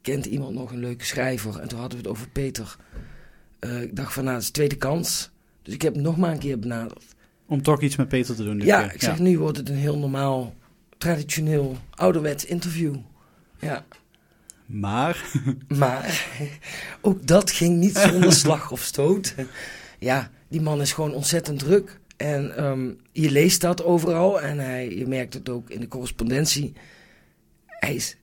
[0.00, 1.58] kent iemand nog een leuke schrijver?
[1.60, 2.76] En toen hadden we het over Peter.
[3.58, 5.30] Eh, ik dacht van, nou, dat is de tweede kans.
[5.62, 7.04] Dus ik heb hem nog maar een keer benaderd.
[7.46, 8.58] Om toch iets met Peter te doen.
[8.58, 8.94] dit Ja, keer.
[8.94, 10.54] ik zeg, nu wordt het een heel normaal,
[11.02, 12.94] traditioneel, ouderwets interview.
[13.58, 13.84] Ja,
[14.66, 15.24] Maar,
[15.78, 16.28] maar
[17.00, 19.34] ook dat ging niet zonder slag of stoot.
[19.98, 22.00] Ja, die man is gewoon ontzettend druk.
[22.16, 26.72] En ehm, je leest dat overal en hij, je merkt het ook in de correspondentie.
[27.66, 28.16] Hij is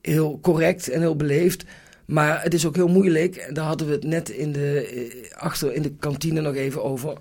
[0.00, 1.64] heel correct en heel beleefd.
[2.04, 3.36] Maar het is ook heel moeilijk.
[3.36, 6.84] En daar hadden we het net in de, eh, achter in de kantine nog even
[6.84, 7.18] over.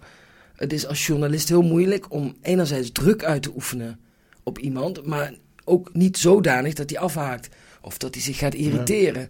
[0.56, 4.00] Het is als journalist heel moeilijk om enerzijds druk uit te oefenen
[4.44, 5.06] op iemand.
[5.06, 5.34] Maar
[5.66, 7.50] ook niet zodanig dat hij afhaakt.
[7.82, 9.30] Of dat hij zich gaat irriteren.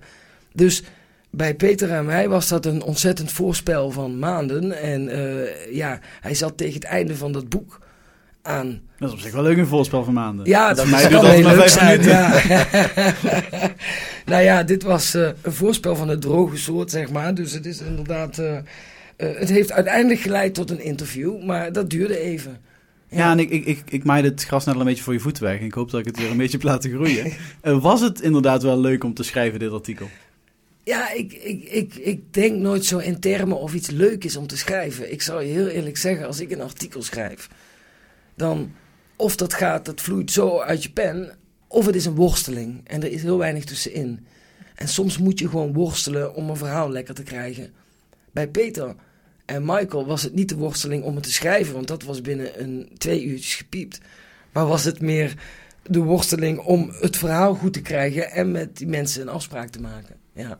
[0.54, 0.84] Dus
[1.30, 4.82] bij Peter en mij was dat een ontzettend voorspel van maanden.
[4.82, 7.80] En eh, ja, hij zat tegen het einde van dat boek
[8.42, 8.82] aan.
[8.98, 10.46] dat is op zich wel leuk een voorspel van maanden.
[10.46, 12.02] Ja, dat, voor mij heel leuk zijn.
[12.02, 12.42] Ja.
[14.32, 17.34] nou ja, dit was eh, een voorspel van het droge soort, zeg maar.
[17.34, 18.38] Dus het is inderdaad...
[18.38, 18.58] eh,
[19.18, 22.58] het heeft uiteindelijk geleid tot een interview, maar dat duurde even.
[23.12, 25.20] Ja, en ik, ik, ik, ik maai het gras net al een beetje voor je
[25.20, 25.60] voeten weg.
[25.60, 27.32] En ik hoop dat ik het weer een beetje heb laten groeien.
[27.62, 30.10] Eh, was het inderdaad wel leuk om te schrijven, dit artikel?
[30.84, 34.48] Ja, ik, ik, ik, ik denk nooit zo in termen of iets leuk is om
[34.48, 35.12] te schrijven.
[35.12, 37.50] Ik zal je heel eerlijk zeggen, als ik een artikel schrijf,
[38.36, 38.72] dan
[39.16, 41.36] of dat gaat, dat vloeit zo uit je pen,
[41.68, 42.82] of het is een worsteling.
[42.84, 44.26] En er is heel weinig tussenin.
[44.76, 47.74] En soms moet je gewoon worstelen om een verhaal lekker te krijgen.
[48.32, 48.96] Bij Peter
[49.52, 52.62] en Michael was het niet de worsteling om het te schrijven, want dat was binnen
[52.62, 54.00] een twee uurtjes gepiept.
[54.52, 55.34] Maar was het meer
[55.84, 59.82] de worsteling om het verhaal goed te krijgen en met die mensen een afspraak te
[59.82, 60.16] maken.
[60.34, 60.60] Ja.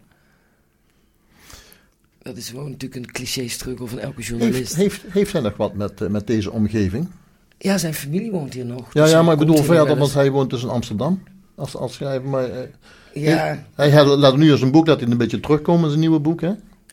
[2.22, 4.76] Dat is gewoon natuurlijk een cliché-struggle van elke journalist.
[4.76, 7.10] Heeft, heeft, heeft hij nog wat met, eh, met deze omgeving?
[7.58, 8.94] Ja, zijn familie woont hier nog.
[8.94, 11.24] Ja, dus ja maar ik bedoel verder, want hij woont dus in Amsterdam.
[11.56, 12.68] Als, als schrijver, maar eh.
[13.14, 16.00] Ja, hij, hij laat nu in zijn boek dat hij een beetje terugkomt in zijn
[16.00, 16.52] nieuwe boek, hè?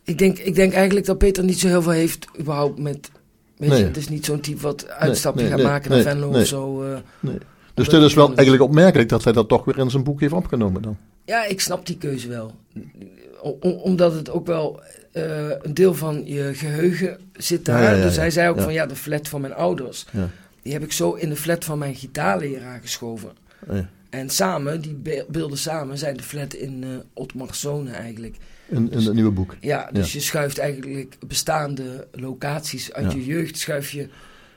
[0.09, 3.11] Ik denk, ik denk eigenlijk dat Peter niet zo heel veel heeft überhaupt met...
[3.57, 3.79] Weet Nee.
[3.79, 6.83] je, het is niet zo'n type wat uitstapje nee, gaat maken naar Venlo of zo.
[6.83, 6.97] eh.
[7.21, 7.39] Nee.
[7.75, 10.33] Dus dit is wel eigenlijk opmerkelijk dat hij dat toch weer in zijn boek heeft
[10.33, 10.97] opgenomen dan.
[11.25, 12.55] Ja, ik snap die keuze wel.
[13.43, 14.81] O- omdat het ook wel
[15.13, 17.83] eh, een deel van je geheugen zit daar.
[17.83, 20.07] Ja, ja, ja, dus hij zei ook van ja, de flat van mijn ouders.
[20.11, 20.29] Ja.
[20.63, 23.31] Die heb ik zo in de flat van mijn gitaarleraar geschoven.
[24.11, 24.19] Ja.
[24.19, 28.37] En samen, die be- beelden samen, zijn de flat in eh Otmarsone eigenlijk.
[28.69, 29.57] In, in het nieuwe boek.
[29.61, 30.19] Ja, dus Ja.
[30.19, 33.19] je schuift eigenlijk bestaande locaties uit Ja.
[33.19, 34.09] je jeugd, schuif je...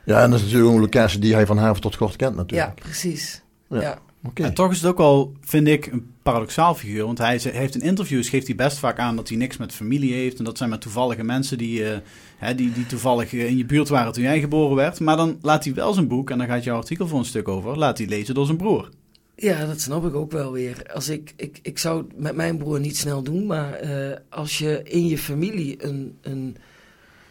[0.06, 2.32] Ja, en dat is natuurlijk ook een locatie die hij van haven tot kort kent
[2.36, 2.76] Ja, natuurlijk.
[2.80, 3.42] precies.
[3.70, 3.82] Ja.
[3.82, 3.98] Ja.
[4.24, 4.44] Oké.
[4.44, 7.06] En toch is het ook wel, vind ik, een paradoxaal figuur.
[7.06, 10.14] Want hij heeft in interviews geeft hij best vaak aan dat hij niks met familie
[10.14, 10.38] heeft.
[10.38, 11.98] En dat zijn maar toevallige mensen die, eh,
[12.38, 15.00] hè, die, die toevallig eh, in je buurt waren toen jij geboren werd.
[15.00, 17.48] Maar dan laat hij wel zijn boek, en daar gaat jouw artikel voor een stuk
[17.48, 18.90] over, laat hij lezen door zijn broer.
[19.36, 20.92] Ja, dat snap ik ook wel weer.
[20.94, 24.58] Als ik, ik, ik zou het met mijn broer niet snel doen, maar eh, als
[24.58, 26.58] je in je familie een, een.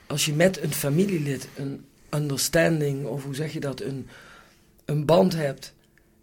[0.06, 4.06] Als je met een familielid een understanding, of hoe zeg je dat, een,
[4.84, 5.74] een band hebt.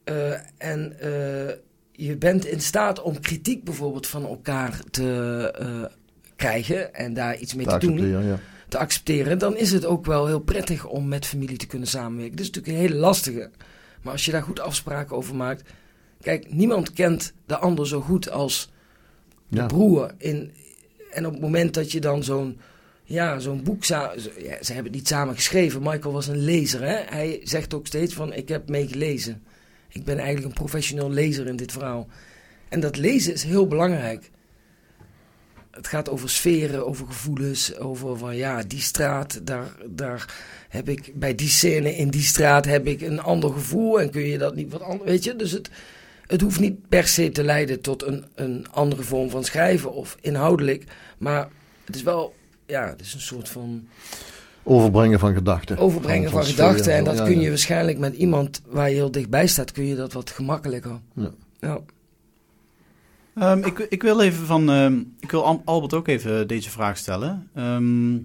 [0.04, 1.56] eh, en eh,
[1.92, 5.90] je bent in staat om kritiek bijvoorbeeld van elkaar te
[6.36, 8.40] krijgen en daar iets mee Te te doen ja.
[8.68, 12.36] te accepteren, dan is het ook wel heel prettig om met familie te kunnen samenwerken.
[12.36, 13.50] Dat is natuurlijk een hele lastige.
[14.02, 15.70] Maar als je daar goed afspraken over maakt.
[16.22, 18.72] Kijk, niemand kent de ander zo goed als
[19.48, 19.66] de Ja.
[19.66, 20.14] broer.
[20.18, 20.52] In,
[21.12, 22.60] en op het moment dat je dan zo'n
[23.04, 23.84] ja, zo'n boek...
[23.84, 25.82] Ja, ze hebben het niet samen geschreven.
[25.84, 26.82] Michael was een lezer.
[26.82, 26.96] Hè?
[27.06, 29.44] Hij zegt ook steeds van, ik heb meegelezen.
[29.90, 32.08] Ik ben eigenlijk een professioneel lezer in dit verhaal.
[32.70, 34.30] En dat lezen is heel belangrijk.
[35.78, 40.34] Het gaat over sferen, over gevoelens, over van ja, die straat, daar, daar
[40.70, 44.22] heb ik bij die scène in die straat heb ik een ander gevoel en kun
[44.22, 45.36] je dat niet wat anders, weet je?
[45.36, 45.70] Dus het,
[46.28, 50.18] het hoeft niet per se te leiden tot een, een andere vorm van schrijven of
[50.22, 50.84] inhoudelijk,
[51.18, 51.48] maar
[51.86, 52.34] het is wel,
[52.66, 53.88] ja, het is een soort van
[54.63, 55.78] Overbrengen van gedachten.
[55.78, 57.42] overbrengen van, gedachten en dat Ja, kun ja.
[57.42, 61.00] je waarschijnlijk met iemand waar je heel dichtbij staat, kun je dat wat gemakkelijker.
[61.13, 61.32] Ja.
[61.60, 61.80] Ja.
[63.39, 64.69] Ehm, ik, ik wil even van.
[64.69, 67.50] ehm, ik wil Al- Albert ook even deze vraag stellen.
[67.54, 68.17] Ehm,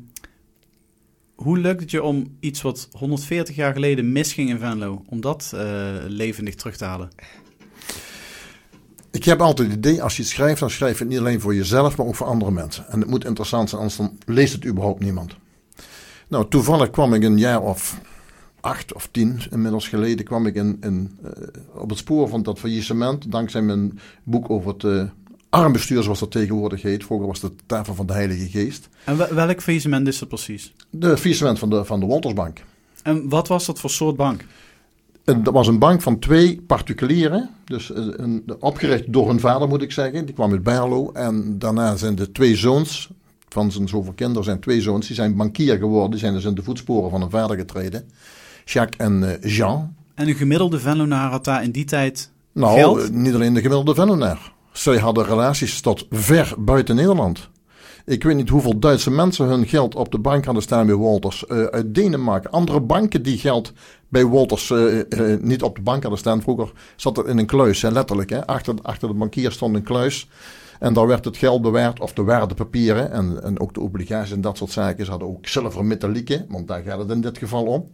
[1.35, 5.53] hoe lukt het je om iets wat 140 jaar geleden misging in Venlo, om dat
[5.55, 5.61] eh,
[6.07, 7.09] levendig terug te halen?
[9.11, 11.41] Ik heb altijd het idee, als je het schrijft, dan schrijf je het niet alleen
[11.41, 12.89] voor jezelf, maar ook voor andere mensen.
[12.89, 15.37] En het moet interessant zijn, anders dan leest het überhaupt niemand.
[16.29, 18.01] Nou, toevallig kwam ik een jaar of
[18.63, 21.31] acht of tien inmiddels geleden, kwam ik in, in, eh,
[21.75, 25.03] op het spoor van dat faillissement, dankzij mijn boek over het eh,
[25.49, 27.05] armbestuur, zoals dat tegenwoordig heet.
[27.05, 28.89] Vroeger was het de tafel van de Heilige Geest.
[29.05, 30.73] En wel- welk faillissement is dat precies?
[30.91, 32.63] De faillissement van de, van de Woltersbank.
[33.03, 34.45] En wat was dat voor soort bank?
[35.25, 37.51] En dat was een bank van twee particulieren.
[37.65, 40.25] Dus eh, een, opgericht door hun vader, moet ik zeggen.
[40.25, 41.11] Die kwam uit Berlo.
[41.13, 43.11] En daarna zijn de twee zoons,
[43.49, 46.11] van zijn zoveel kinderen zijn twee zoons, die zijn bankier geworden.
[46.11, 48.09] Die zijn dus in de voetsporen van hun vader getreden.
[48.65, 49.95] Jacques en eh, Jean.
[50.15, 53.03] En een gemiddelde Venlonaar had daar in die tijd Nou, Geld?
[53.03, 54.53] eh, niet alleen de gemiddelde Venlonaar.
[54.73, 57.51] Zij hadden relaties tot ver buiten Nederland.
[58.05, 61.47] Ik weet niet hoeveel Duitse mensen hun geld op de bank hadden staan bij Wolters.
[61.47, 62.51] Eh, uit Denemarken.
[62.51, 63.73] Andere banken die geld
[64.09, 65.01] bij Wolters eh,
[65.41, 66.43] niet op de bank hadden staan.
[66.43, 68.31] Vroeger zat het in een kluis, hè, letterlijk.
[68.31, 68.47] Hè.
[68.47, 70.29] Achter, achter de bankier stond een kluis.
[70.79, 73.13] En daar werd het geld bewaard, of de waardepapieren.
[73.13, 75.05] En, en ook de obligaties en dat soort zaken.
[75.05, 77.91] Ze hadden ook zilveren metalieken, want daar gaat het in dit geval om.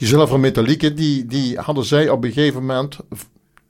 [0.00, 2.98] Die zilveren metalieken, die, die hadden zij op een gegeven moment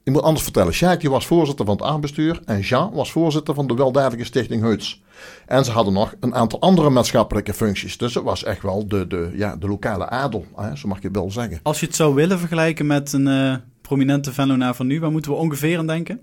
[0.03, 0.73] ik moet anders vertellen.
[0.73, 4.61] Sjaak die was voorzitter van het aanbestuur en Jean was voorzitter van de weldadige stichting
[4.61, 5.01] Heuts.
[5.45, 7.97] En ze hadden nog een aantal andere maatschappelijke functies.
[7.97, 11.07] Dus het was echt wel de, de, ja, de lokale adel, hè, zo mag je
[11.07, 11.59] het wel zeggen.
[11.63, 15.31] Als je het zou willen vergelijken met een eh, prominente Venlonaar van nu, waar moeten
[15.31, 16.19] we ongeveer aan denken?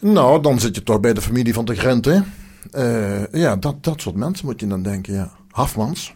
[0.00, 2.22] Nou, dan zit je toch bij de familie van de Grente.
[2.70, 5.30] Eh, ja, dat, dat soort mensen moet je dan denken, ja.
[5.50, 6.14] Hafmans.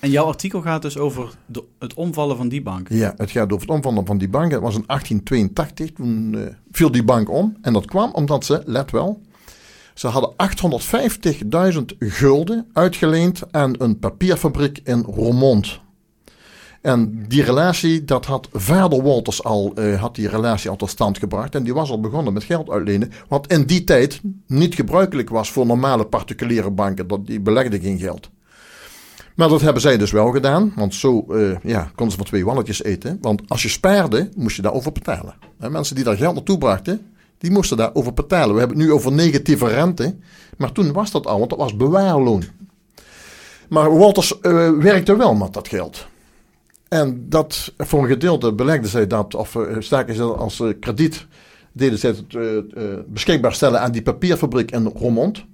[0.00, 2.88] En jouw artikel gaat dus over de, het omvallen van die bank.
[2.88, 4.52] Ja, het gaat over het omvallen van die bank.
[4.52, 7.56] Het was in 1882, toen eh, viel die bank om.
[7.62, 9.20] En dat kwam omdat ze, let wel,
[9.94, 10.34] Ze hadden
[11.72, 15.80] 850.000 gulden uitgeleend aan een papierfabriek in Roermond.
[16.80, 21.18] En die relatie, dat had vader Walters al, uh, had die relatie al tot stand
[21.18, 21.54] gebracht.
[21.54, 23.12] En die was al begonnen met geld uitlenen.
[23.28, 27.06] Wat in die tijd niet gebruikelijk was voor normale particuliere banken.
[27.06, 28.30] Dat die belegden geen geld.
[29.40, 30.72] Maar dat hebben zij dus wel gedaan.
[30.76, 33.18] Want zo uh, ja, konden ze van twee walletjes eten.
[33.20, 35.34] Want als je spaarde, moest je daarover betalen.
[35.58, 38.52] En mensen die daar geld naartoe brachten, die moesten daarover betalen.
[38.52, 40.16] We hebben het nu over negatieve rente.
[40.56, 42.42] Maar toen was dat al, want dat was bewaarloon.
[43.68, 46.06] Maar Walters uh, werkte wel met dat geld.
[46.88, 51.26] En dat, voor een gedeelte belegden zij dat, of uh, staken ze als krediet,
[51.72, 55.44] deden zij het beschikbaar stellen aan die papierfabriek in Roermond.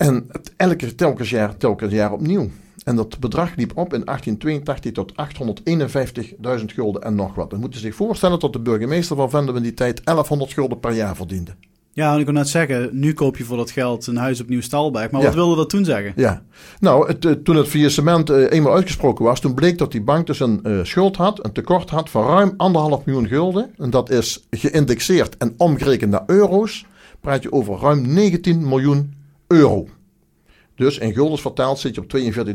[0.00, 2.50] En het, elke telkens jaar, telkens jaar opnieuw.
[2.84, 5.12] En dat bedrag liep op in 1882 tot
[6.60, 7.50] 851.000 gulden en nog wat.
[7.50, 10.92] Dan moeten zich voorstellen dat de burgemeester van Venlo in die tijd 1100 gulden per
[10.92, 11.50] jaar verdiende.
[11.92, 15.10] Ja, ik kon net zeggen, nu koop je voor dat geld een huis op Nieuw-Stalberg.
[15.10, 16.12] Maar wat wilde dat toen zeggen?
[16.16, 16.42] Ja,
[16.78, 20.26] nou, het, uh, toen het faillissement uh, eenmaal uitgesproken was, toen bleek dat die bank
[20.26, 23.70] dus een uh, schuld had, een tekort had van ruim anderhalf miljoen gulden.
[23.78, 26.86] En dat is geïndexeerd en omgerekend naar euro's.
[27.20, 29.18] Praat je over ruim 19 miljoen
[29.52, 29.88] euro.
[30.74, 32.54] Dus in guldens vertaald zit je op 42,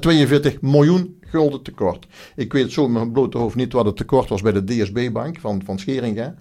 [0.00, 2.06] 42 miljoen gulden tekort.
[2.36, 5.40] Ik weet zo met mijn blote hoofd niet wat het tekort was bij de DSB-bank
[5.40, 6.34] van, van Scheringa.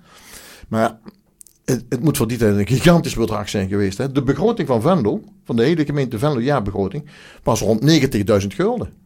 [0.68, 1.00] Maar
[1.66, 3.98] het, het, moet voor die tijd een gigantisch bedrag zijn geweest.
[3.98, 4.12] Hè.
[4.12, 7.06] De begroting van Venlo, van de hele gemeente Venlo jaarbegroting,
[7.44, 7.82] was rond
[8.42, 9.05] 90.000 gulden.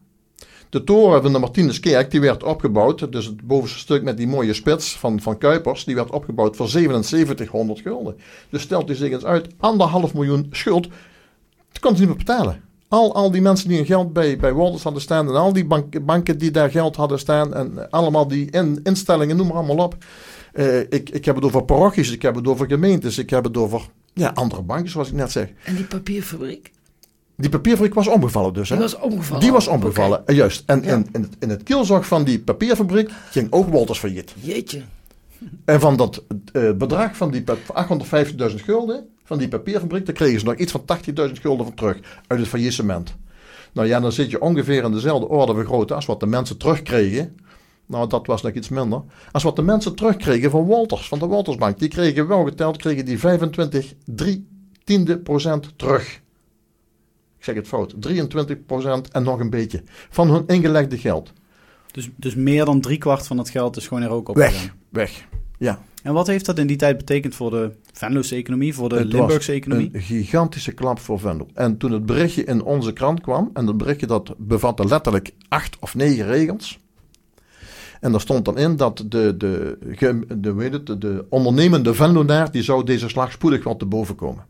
[0.70, 4.54] De toren van de Martinuskerk die werd opgebouwd, dus het bovenste stuk met die mooie
[4.54, 8.16] spits van, van Kuipers, die werd opgebouwd voor 7700 gulden.
[8.50, 10.88] Dus stelt u zich eens uit, anderhalf miljoen schuld,
[11.72, 12.62] dat kon ze niet meer betalen.
[12.88, 15.64] Al, al die mensen die hun geld bij, bij Walters hadden staan en al die
[15.64, 19.84] bank, banken die daar geld hadden staan en allemaal die in, instellingen, noem maar allemaal
[19.84, 19.96] op.
[20.54, 23.56] Uh, ik, ik heb het over parochies, ik heb het over gemeentes, ik heb het
[23.56, 25.48] over ja, andere banken, zoals ik net zeg.
[25.64, 26.70] En die papierfabriek?
[27.40, 28.68] Die papierfabriek was omgevallen dus.
[28.68, 28.74] Hè?
[28.74, 29.42] Die was omgevallen?
[29.42, 30.34] Die was omgevallen, okay.
[30.34, 30.62] juist.
[30.66, 30.94] En ja.
[30.94, 34.34] in, in, het, in het kielzog van die papierfabriek ging ook Walters failliet.
[34.40, 34.82] Jeetje.
[35.64, 36.22] En van dat
[36.52, 40.82] uh, bedrag van die 850.000 gulden, van die papierfabriek, daar kregen ze nog iets van
[41.28, 43.14] 80.000 gulden van terug uit het faillissement.
[43.72, 46.56] Nou ja, dan zit je ongeveer in dezelfde orde van grootte als wat de mensen
[46.56, 47.36] terugkregen
[47.90, 49.02] nou, dat was nog iets minder.
[49.32, 51.78] Als wat de mensen terugkregen van Walters, van de Waltersbank.
[51.78, 54.48] Die kregen wel geteld, kregen die 25, 3
[54.84, 56.20] tiende procent terug.
[57.40, 57.94] Ik zeg het fout.
[57.98, 59.82] 23 procent en nog een beetje.
[60.10, 61.32] Van hun ingelegde geld.
[61.90, 65.28] Dus, dus meer dan driekwart van het geld is gewoon er ook op Weg, weg.
[65.58, 65.80] Ja.
[66.02, 69.12] En wat heeft dat in die tijd betekend voor de Venlo's economie, voor de het
[69.12, 69.90] Limburgse economie?
[69.92, 71.46] Een gigantische klap voor Venlo.
[71.54, 75.76] En toen het berichtje in onze krant kwam, en dat berichtje dat bevatte letterlijk acht
[75.80, 76.78] of negen regels.
[78.00, 79.78] En daar stond dan in dat de, de,
[80.36, 84.44] de, weet het, de ondernemende Venlonaar, die zou deze slag spoedig wel te boven komen.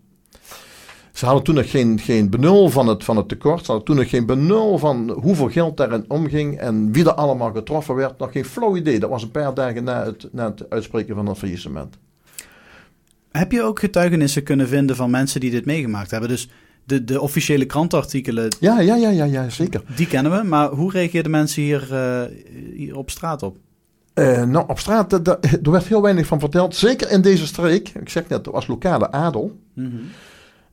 [1.13, 3.65] Ze hadden toen nog geen, geen benul van het, van het tekort.
[3.65, 7.53] Ze hadden toen nog geen benul van hoeveel geld daarin omging en wie er allemaal
[7.53, 8.19] getroffen werd.
[8.19, 8.99] Nog geen flauw idee.
[8.99, 11.99] Dat was een paar dagen na het, na het uitspreken van het faillissement.
[13.31, 16.29] Heb je ook getuigenissen kunnen vinden van mensen die dit meegemaakt hebben?
[16.29, 16.49] Dus
[16.85, 18.57] de, de officiële krantartikelen.
[18.61, 19.83] Ja, ja, ja, ja, ja, zeker.
[19.97, 22.23] Die kennen we, maar hoe reageerden mensen hier, uh,
[22.75, 23.57] hier op straat op?
[24.15, 26.77] Uh, nou, op straat, er werd heel weinig van verteld.
[26.77, 27.89] Zeker in deze streek.
[27.89, 29.59] Ik zeg net, er was lokale adel.
[29.75, 30.03] Mm -hmm.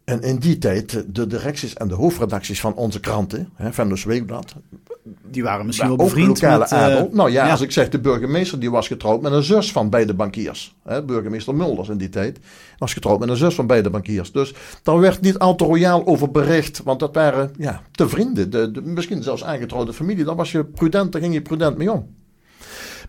[0.07, 4.55] En in die tijd, de directies en de hoofdredacties van onze kranten, hè, Venlo's Weekblad,
[5.31, 7.09] die waren misschien wel bevriend lokale met, adel.
[7.11, 9.89] Nou ja, ja, als ik zeg de burgemeester, die was getrouwd met een zus van
[9.89, 10.75] beide bankiers.
[10.83, 12.39] Hè, burgemeester Mulders in die tijd
[12.77, 14.31] was getrouwd met een zus van beide bankiers.
[14.31, 18.49] Dus daar werd niet al te royaal over bericht, want dat waren ja, te vrienden.
[18.49, 20.23] De, de, misschien zelfs aangetrouwde familie.
[20.23, 22.15] Daar was je prudent, daar ging je prudent mee om.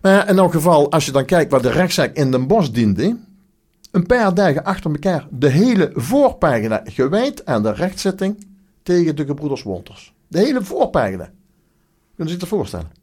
[0.01, 3.17] Maar in elk geval, als je dan kijkt waar de rechtszaak in Den Bosch diende,
[3.91, 8.47] een paar dagen achter elkaar de hele voorpagina gewijd aan de rechtszitting
[8.83, 10.13] tegen de gebroeders Wolters.
[10.27, 11.29] De hele voorpagina.
[12.15, 12.99] Kunnen ze zich dat voorstellen?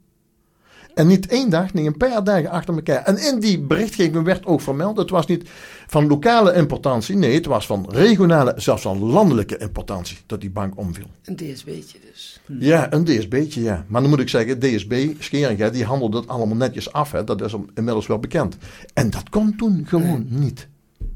[0.96, 3.02] En niet één dag, nee, een paar dagen achter elkaar.
[3.02, 5.48] En in die berichtgeving werd ook vermeld: het was niet
[5.86, 10.78] van lokale importantie, nee, het was van regionale, zelfs van landelijke importantie dat die bank
[10.78, 11.06] omviel.
[11.24, 12.40] Een DSB'tje dus.
[12.58, 13.84] Ja, een DSB'tje, ja.
[13.88, 17.12] Maar dan moet ik zeggen: DSB, Scheringa, die handelde het allemaal netjes af.
[17.12, 17.24] Hè.
[17.24, 18.56] Dat is inmiddels wel bekend.
[18.94, 20.38] En dat kon toen gewoon nee.
[20.38, 20.68] niet.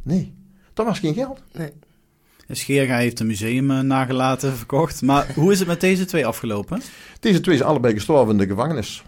[0.02, 0.34] Nee,
[0.74, 1.42] dat was geen geld.
[1.52, 1.72] Nee.
[2.56, 5.02] Scheringa heeft een museum uh, nagelaten, verkocht.
[5.02, 6.82] Maar hoe is het met deze twee afgelopen?
[7.20, 9.02] Deze twee zijn allebei gestorven in de gevangenis.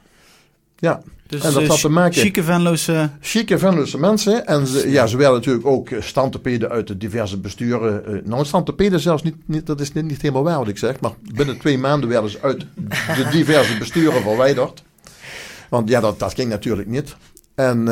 [0.76, 2.20] Ja, dus en dat uh, had te maken...
[2.20, 3.11] Chique Venloze...
[3.20, 4.47] Chique Venloze mensen.
[4.47, 8.03] En ze, ja, ze werden natuurlijk ook standtepeden uit de diverse besturen.
[8.09, 11.01] Uh, nou, standtepeden zelfs niet, niet, dat is niet, niet helemaal waar wat ik zeg.
[11.01, 12.66] Maar binnen twee maanden werden ze uit
[13.16, 14.82] de diverse besturen verwijderd.
[15.68, 17.16] Want ja, dat, dat ging natuurlijk niet.
[17.55, 17.88] En...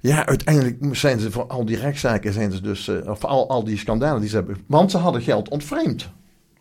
[0.00, 3.48] Uh, Ja, uiteindelijk zijn ze voor al die rechtszaken, zijn ze dus, eh, of al,
[3.48, 6.08] al die schandalen die ze hebben, want ze hadden geld ontvreemd.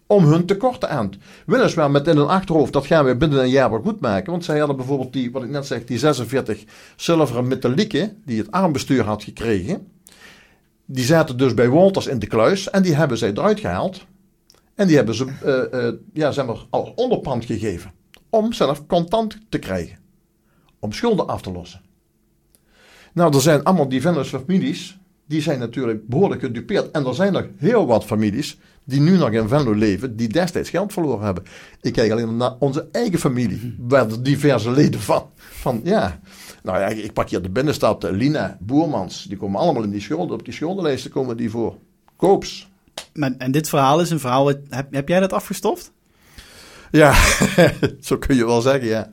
[0.07, 1.11] Om hun tekorten aan.
[1.45, 4.31] Weliswaar met in hun achterhoofd, dat gaan we binnen een jaar wel goed maken.
[4.31, 6.63] Want zij hadden bijvoorbeeld die, wat ik net zeg, die 46
[6.95, 9.88] zilveren metalieken, die het armbestuur had gekregen.
[10.86, 14.05] Die zaten dus bij Wolters in de kluis en die hebben zij eruit gehaald.
[14.75, 15.25] En die hebben ze,
[15.71, 17.91] eh, ja, zeg maar, als onderpand gegeven.
[18.29, 19.97] Om zelf contant te krijgen.
[20.79, 21.84] Om schulden af te lossen.
[23.16, 24.97] Nou, er zijn allemaal die families,
[25.28, 26.91] die zijn natuurlijk behoorlijk gedupeerd.
[26.91, 30.70] En er zijn nog heel wat families die nu nog in Venlo leven, die destijds
[30.70, 31.43] geld verloren hebben.
[31.82, 36.20] Ik kijk alleen naar onze eigen familie, waar er diverse leden van, van ja.
[36.63, 40.01] Nou ja, ik pak hier de binnenstad, eh, Lina, Boermans, die komen allemaal in die
[40.01, 41.76] schulden, op die schuldenlijsten komen die voor.
[42.16, 42.70] Koops.
[43.13, 45.91] Maar, en dit verhaal is een verhaal, heb, heb jij dat afgestoft?
[46.91, 47.13] Ja,
[47.99, 49.11] zo kun je wel zeggen, ja.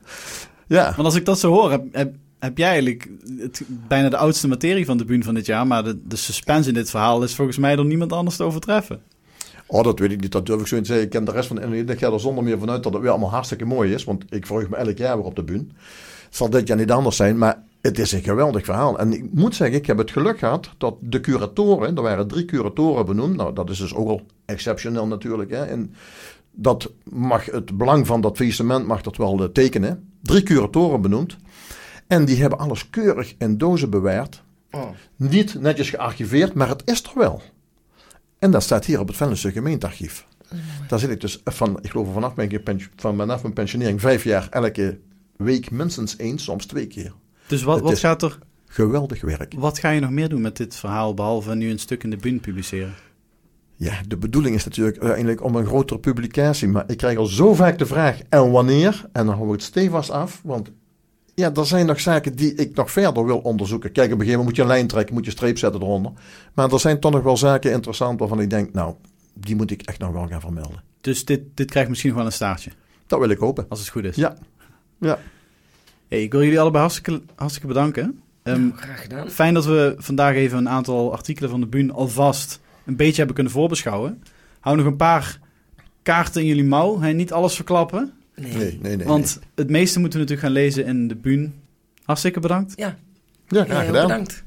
[0.67, 3.09] Ja, Want als ik dat zo hoor, heb, heb, heb jij eigenlijk
[3.87, 5.67] bijna de oudste materie van de buurt van dit jaar.
[5.67, 9.01] Maar de, suspense in dit verhaal is volgens mij door niemand anders te overtreffen.
[9.65, 10.31] Oh, dat weet ik niet.
[10.31, 11.07] Dat durf ik zo niet te zeggen.
[11.07, 11.83] Ik ken de rest van de NLE.
[11.83, 14.03] Ik ga er zonder meer vanuit dat het weer allemaal hartstikke mooi is.
[14.03, 15.65] Want ik verheug me elk jaar weer op de bühne.
[16.25, 18.99] Het zal dit jaar niet anders zijn, maar het is een geweldig verhaal.
[18.99, 22.45] En ik moet zeggen, ik heb het geluk gehad dat de curatoren, er waren drie
[22.45, 23.35] curatoren benoemd.
[23.35, 25.51] Nou, dat is dus ook al exceptioneel natuurlijk.
[25.51, 25.63] Hè.
[25.65, 25.93] En
[26.51, 30.09] dat mag het belang van dat faillissement mag dat wel eh, tekenen.
[30.21, 31.37] Drie curatoren benoemd.
[32.13, 34.43] En die hebben alles keurig in dozen bewaard.
[34.71, 34.89] Oh.
[35.15, 37.41] Niet netjes gearchiveerd, maar het is er wel.
[38.39, 40.25] En dat staat hier op het Venlose gemeentearchief.
[40.87, 42.61] Daar zit ik dus van, ik geloof vanaf mijn,
[42.95, 44.99] vanaf mijn pensionering vijf jaar elke
[45.37, 47.13] week minstens één, soms twee keer.
[47.47, 49.53] Dus wat, Het wat, gaat er, Geweldig werk.
[49.57, 52.17] wat ga je nog meer doen met dit verhaal, behalve nu een stuk in de
[52.17, 52.93] buurt publiceren?
[53.75, 56.67] Ja, de bedoeling is natuurlijk uiteindelijk om een grotere publicatie.
[56.67, 59.05] Maar ik krijg al zo vaak de vraag, en wanneer?
[59.11, 60.71] En dan hou ik het stevast af, want
[61.35, 63.91] ja, er zijn nog zaken die ik nog verder wil onderzoeken.
[63.91, 65.81] Kijk, op een gegeven moment moet je een lijn trekken, moet je een streep zetten
[65.81, 66.11] eronder.
[66.53, 68.93] Maar er zijn toch nog wel zaken interessant waarvan ik denk, nou,
[69.33, 70.83] die moet ik echt nog wel gaan vermelden.
[71.01, 72.71] Dus dit, dit krijgt misschien nog wel een staartje,
[73.07, 73.65] Dat wil ik hopen.
[73.69, 74.15] als het goed is.
[74.15, 74.35] Ja.
[74.99, 75.19] Ja.
[76.07, 78.21] Hey, ik wil jullie allebei hartstikke, hartstikke bedanken.
[78.43, 79.29] Ehm, Nou, graag gedaan.
[79.29, 83.35] Fijn dat we vandaag even een aantal artikelen van de Buun alvast een beetje hebben
[83.35, 84.23] kunnen voorbeschouwen.
[84.59, 85.39] Hou nog een paar
[86.03, 86.99] kaarten in jullie mouw.
[86.99, 87.11] Hè?
[87.11, 88.13] Niet alles verklappen.
[88.35, 88.55] Nee.
[88.55, 89.07] Nee, nee, nee.
[89.07, 91.53] want het meeste moeten we natuurlijk gaan lezen in de Buun.
[92.03, 92.73] Hartstikke bedankt.
[92.75, 92.97] Ja.
[93.47, 94.07] Ja, graag heel gedaan.
[94.07, 94.43] bedankt.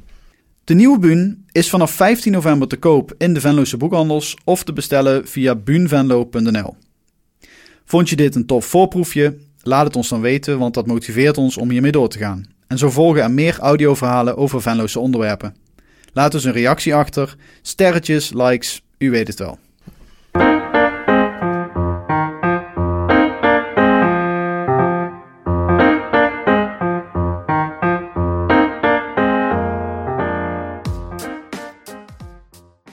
[0.64, 4.72] De nieuwe Buun is vanaf 15 november te koop in de Venloze boekhandels of te
[4.72, 6.76] bestellen via buunvenlo.nl.
[7.84, 9.36] Vond je dit een tof voorproefje?
[9.62, 12.44] Laat het ons dan weten, want dat motiveert ons om hiermee door te gaan.
[12.66, 15.54] En zo volgen er meer audioverhalen over Venloze onderwerpen.
[16.12, 19.58] Laat dus een reactie achter, sterretjes, likes, u weet het wel.